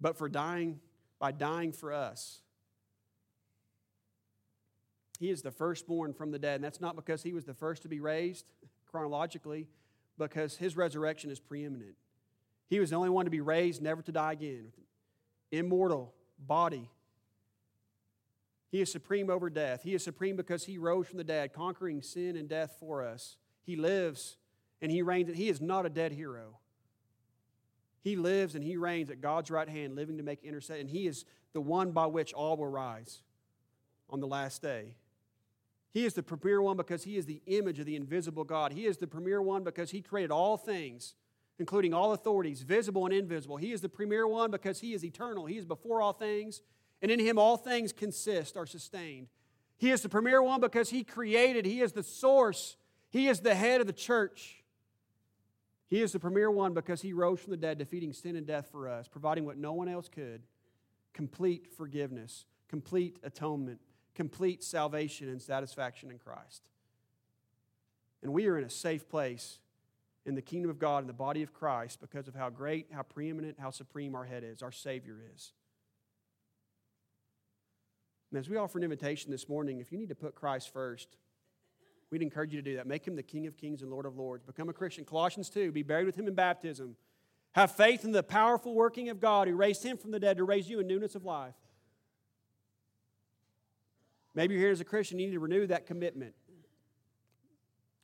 But 0.00 0.18
for 0.18 0.28
dying, 0.28 0.80
by 1.18 1.32
dying 1.32 1.72
for 1.72 1.92
us. 1.92 2.40
He 5.18 5.30
is 5.30 5.42
the 5.42 5.50
firstborn 5.50 6.14
from 6.14 6.30
the 6.30 6.38
dead. 6.38 6.56
And 6.56 6.64
that's 6.64 6.80
not 6.80 6.96
because 6.96 7.22
he 7.22 7.32
was 7.32 7.44
the 7.44 7.54
first 7.54 7.82
to 7.82 7.88
be 7.88 8.00
raised 8.00 8.46
chronologically, 8.90 9.66
because 10.16 10.56
his 10.56 10.76
resurrection 10.76 11.30
is 11.30 11.40
preeminent. 11.40 11.94
He 12.68 12.80
was 12.80 12.90
the 12.90 12.96
only 12.96 13.10
one 13.10 13.24
to 13.24 13.30
be 13.30 13.40
raised, 13.40 13.82
never 13.82 14.02
to 14.02 14.12
die 14.12 14.32
again, 14.32 14.72
immortal 15.50 16.14
body. 16.38 16.90
He 18.70 18.80
is 18.80 18.92
supreme 18.92 19.30
over 19.30 19.48
death. 19.48 19.82
He 19.82 19.94
is 19.94 20.04
supreme 20.04 20.36
because 20.36 20.64
he 20.64 20.78
rose 20.78 21.06
from 21.06 21.18
the 21.18 21.24
dead, 21.24 21.52
conquering 21.52 22.02
sin 22.02 22.36
and 22.36 22.48
death 22.48 22.76
for 22.78 23.02
us. 23.02 23.36
He 23.62 23.76
lives 23.76 24.36
and 24.80 24.92
he 24.92 25.02
reigns. 25.02 25.34
He 25.36 25.48
is 25.48 25.60
not 25.60 25.86
a 25.86 25.90
dead 25.90 26.12
hero. 26.12 26.58
He 28.00 28.16
lives 28.16 28.54
and 28.54 28.62
he 28.62 28.76
reigns 28.76 29.10
at 29.10 29.20
God's 29.20 29.50
right 29.50 29.68
hand, 29.68 29.96
living 29.96 30.18
to 30.18 30.22
make 30.22 30.44
intercession. 30.44 30.82
And 30.82 30.90
he 30.90 31.06
is 31.06 31.24
the 31.52 31.60
one 31.60 31.92
by 31.92 32.06
which 32.06 32.32
all 32.32 32.56
will 32.56 32.68
rise 32.68 33.22
on 34.10 34.20
the 34.20 34.26
last 34.26 34.62
day. 34.62 34.94
He 35.90 36.04
is 36.04 36.14
the 36.14 36.22
premier 36.22 36.60
one 36.60 36.76
because 36.76 37.04
he 37.04 37.16
is 37.16 37.26
the 37.26 37.42
image 37.46 37.78
of 37.78 37.86
the 37.86 37.96
invisible 37.96 38.44
God. 38.44 38.72
He 38.72 38.86
is 38.86 38.98
the 38.98 39.06
premier 39.06 39.40
one 39.40 39.64
because 39.64 39.90
he 39.90 40.02
created 40.02 40.30
all 40.30 40.56
things, 40.56 41.14
including 41.58 41.94
all 41.94 42.12
authorities, 42.12 42.62
visible 42.62 43.06
and 43.06 43.14
invisible. 43.14 43.56
He 43.56 43.72
is 43.72 43.80
the 43.80 43.88
premier 43.88 44.26
one 44.26 44.50
because 44.50 44.80
he 44.80 44.92
is 44.92 45.04
eternal. 45.04 45.46
He 45.46 45.56
is 45.56 45.64
before 45.64 46.02
all 46.02 46.12
things, 46.12 46.62
and 47.00 47.10
in 47.10 47.18
him 47.18 47.38
all 47.38 47.56
things 47.56 47.92
consist, 47.92 48.56
are 48.56 48.66
sustained. 48.66 49.28
He 49.78 49.90
is 49.90 50.02
the 50.02 50.08
premier 50.08 50.42
one 50.42 50.60
because 50.60 50.90
he 50.90 51.04
created, 51.04 51.64
he 51.64 51.80
is 51.80 51.92
the 51.92 52.02
source, 52.02 52.76
he 53.10 53.28
is 53.28 53.40
the 53.40 53.54
head 53.54 53.80
of 53.80 53.86
the 53.86 53.92
church. 53.92 54.56
He 55.88 56.02
is 56.02 56.12
the 56.12 56.18
premier 56.18 56.50
one 56.50 56.74
because 56.74 57.00
he 57.00 57.14
rose 57.14 57.40
from 57.40 57.52
the 57.52 57.56
dead, 57.56 57.78
defeating 57.78 58.12
sin 58.12 58.36
and 58.36 58.46
death 58.46 58.68
for 58.70 58.88
us, 58.88 59.08
providing 59.08 59.46
what 59.46 59.56
no 59.56 59.72
one 59.72 59.88
else 59.88 60.08
could 60.08 60.42
complete 61.14 61.66
forgiveness, 61.76 62.44
complete 62.68 63.18
atonement, 63.24 63.80
complete 64.18 64.64
salvation 64.64 65.28
and 65.28 65.40
satisfaction 65.40 66.10
in 66.10 66.18
Christ. 66.18 66.68
And 68.20 68.32
we 68.32 68.48
are 68.48 68.58
in 68.58 68.64
a 68.64 68.70
safe 68.70 69.08
place 69.08 69.60
in 70.26 70.34
the 70.34 70.42
kingdom 70.42 70.72
of 70.72 70.80
God 70.80 71.04
in 71.04 71.06
the 71.06 71.12
body 71.12 71.44
of 71.44 71.54
Christ 71.54 72.00
because 72.00 72.26
of 72.26 72.34
how 72.34 72.50
great, 72.50 72.88
how 72.90 73.02
preeminent, 73.02 73.60
how 73.60 73.70
supreme 73.70 74.16
our 74.16 74.24
head 74.24 74.42
is, 74.42 74.60
our 74.60 74.72
Savior 74.72 75.18
is. 75.36 75.52
And 78.32 78.40
as 78.40 78.48
we 78.48 78.56
offer 78.56 78.78
an 78.78 78.82
invitation 78.82 79.30
this 79.30 79.48
morning, 79.48 79.78
if 79.78 79.92
you 79.92 79.98
need 79.98 80.08
to 80.08 80.16
put 80.16 80.34
Christ 80.34 80.72
first, 80.72 81.16
we'd 82.10 82.20
encourage 82.20 82.52
you 82.52 82.60
to 82.60 82.70
do 82.70 82.76
that. 82.76 82.88
Make 82.88 83.06
him 83.06 83.14
the 83.14 83.22
King 83.22 83.46
of 83.46 83.56
Kings 83.56 83.82
and 83.82 83.90
Lord 83.92 84.04
of 84.04 84.16
Lords. 84.16 84.42
Become 84.42 84.68
a 84.68 84.72
Christian. 84.72 85.04
Colossians 85.04 85.48
2, 85.48 85.70
be 85.70 85.84
buried 85.84 86.06
with 86.06 86.16
him 86.16 86.26
in 86.26 86.34
baptism. 86.34 86.96
Have 87.52 87.70
faith 87.70 88.02
in 88.02 88.10
the 88.10 88.24
powerful 88.24 88.74
working 88.74 89.10
of 89.10 89.20
God 89.20 89.46
who 89.46 89.54
raised 89.54 89.84
him 89.84 89.96
from 89.96 90.10
the 90.10 90.18
dead 90.18 90.38
to 90.38 90.44
raise 90.44 90.68
you 90.68 90.80
in 90.80 90.88
newness 90.88 91.14
of 91.14 91.24
life. 91.24 91.54
Maybe 94.38 94.54
you're 94.54 94.62
here 94.62 94.70
as 94.70 94.80
a 94.80 94.84
Christian, 94.84 95.18
you 95.18 95.26
need 95.26 95.32
to 95.32 95.40
renew 95.40 95.66
that 95.66 95.84
commitment. 95.84 96.32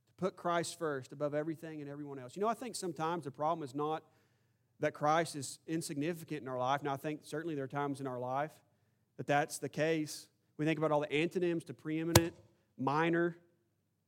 To 0.09 0.15
put 0.17 0.35
Christ 0.35 0.77
first 0.81 1.13
above 1.13 1.33
everything 1.33 1.81
and 1.81 1.89
everyone 1.89 2.19
else. 2.19 2.35
You 2.35 2.43
know, 2.43 2.49
I 2.49 2.55
think 2.55 2.75
sometimes 2.75 3.23
the 3.23 3.31
problem 3.31 3.63
is 3.63 3.73
not 3.73 4.03
that 4.81 4.95
Christ 4.95 5.37
is 5.37 5.61
insignificant 5.69 6.43
in 6.43 6.49
our 6.49 6.59
life. 6.59 6.83
Now, 6.83 6.93
I 6.93 6.97
think 6.97 7.21
certainly 7.23 7.55
there 7.55 7.63
are 7.63 7.69
times 7.69 8.01
in 8.01 8.09
our 8.09 8.19
life 8.19 8.51
that 9.17 9.29
that's 9.29 9.61
the 9.61 9.69
case. 9.69 10.27
We 10.59 10.65
think 10.65 10.77
about 10.77 10.91
all 10.91 10.99
the 10.99 11.13
antonyms 11.13 11.63
to 11.67 11.73
preeminent, 11.73 12.35
minor, 12.77 13.39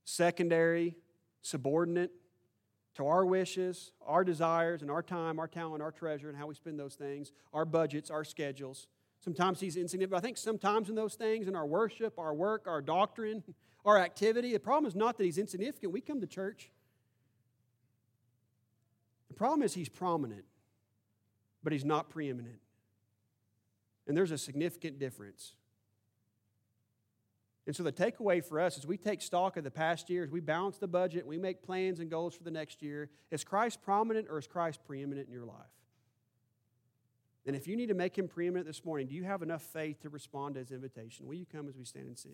secondary, 0.03 0.97
subordinate 1.43 2.11
to 2.95 3.07
our 3.07 3.25
wishes, 3.25 3.93
our 4.05 4.25
desires, 4.25 4.81
and 4.81 4.91
our 4.91 5.01
time, 5.01 5.39
our 5.39 5.47
talent, 5.47 5.81
our 5.81 5.93
treasure, 5.93 6.27
and 6.27 6.37
how 6.37 6.47
we 6.47 6.55
spend 6.55 6.77
those 6.77 6.95
things, 6.95 7.31
our 7.53 7.63
budgets, 7.63 8.11
our 8.11 8.25
schedules. 8.25 8.87
Sometimes 9.27 9.59
he's 9.59 9.75
insignificant. 9.75 10.17
I 10.17 10.25
think 10.25 10.37
sometimes 10.37 10.87
in 10.87 10.95
those 10.95 11.15
things, 11.15 11.49
in 11.49 11.55
our 11.57 11.65
worship, 11.65 12.17
our 12.17 12.33
work, 12.33 12.65
our 12.65 12.81
doctrine, 12.81 13.43
our 13.85 13.97
activity, 13.97 14.53
the 14.53 14.59
problem 14.59 14.85
is 14.85 14.95
not 14.95 15.17
that 15.17 15.25
he's 15.25 15.37
insignificant. 15.37 15.91
We 15.91 15.99
come 15.99 16.21
to 16.21 16.27
church. 16.27 16.71
The 19.27 19.33
problem 19.33 19.63
is 19.63 19.73
he's 19.73 19.89
prominent, 19.89 20.45
but 21.61 21.73
he's 21.73 21.83
not 21.83 22.09
preeminent. 22.09 22.59
And 24.07 24.15
there's 24.15 24.31
a 24.31 24.37
significant 24.37 24.97
difference. 24.97 25.55
And 27.65 27.75
so 27.75 27.83
the 27.83 27.91
takeaway 27.91 28.41
for 28.41 28.61
us 28.61 28.77
is 28.77 28.87
we 28.87 28.95
take 28.95 29.21
stock 29.21 29.57
of 29.57 29.65
the 29.65 29.71
past 29.71 30.09
years, 30.09 30.31
we 30.31 30.39
balance 30.39 30.77
the 30.77 30.87
budget, 30.87 31.27
we 31.27 31.37
make 31.37 31.61
plans 31.63 31.99
and 31.99 32.09
goals 32.09 32.33
for 32.33 32.43
the 32.43 32.51
next 32.51 32.81
year. 32.81 33.09
Is 33.29 33.43
Christ 33.43 33.81
prominent 33.81 34.27
or 34.29 34.37
is 34.37 34.47
Christ 34.47 34.85
preeminent 34.85 35.27
in 35.27 35.33
your 35.33 35.43
life? 35.43 35.76
And 37.47 37.55
if 37.55 37.65
you 37.65 37.77
need 37.77 37.87
to 37.87 37.93
make 37.93 38.17
him 38.17 38.27
preeminent 38.27 38.67
this 38.67 38.83
morning, 38.83 39.07
do 39.07 39.15
you 39.15 39.23
have 39.23 39.41
enough 39.41 39.61
faith 39.61 40.01
to 40.01 40.09
respond 40.09 40.55
to 40.55 40.59
his 40.59 40.71
invitation? 40.71 41.25
Will 41.25 41.35
you 41.35 41.45
come 41.49 41.69
as 41.69 41.77
we 41.77 41.85
stand 41.85 42.07
and 42.07 42.17
sing? 42.17 42.25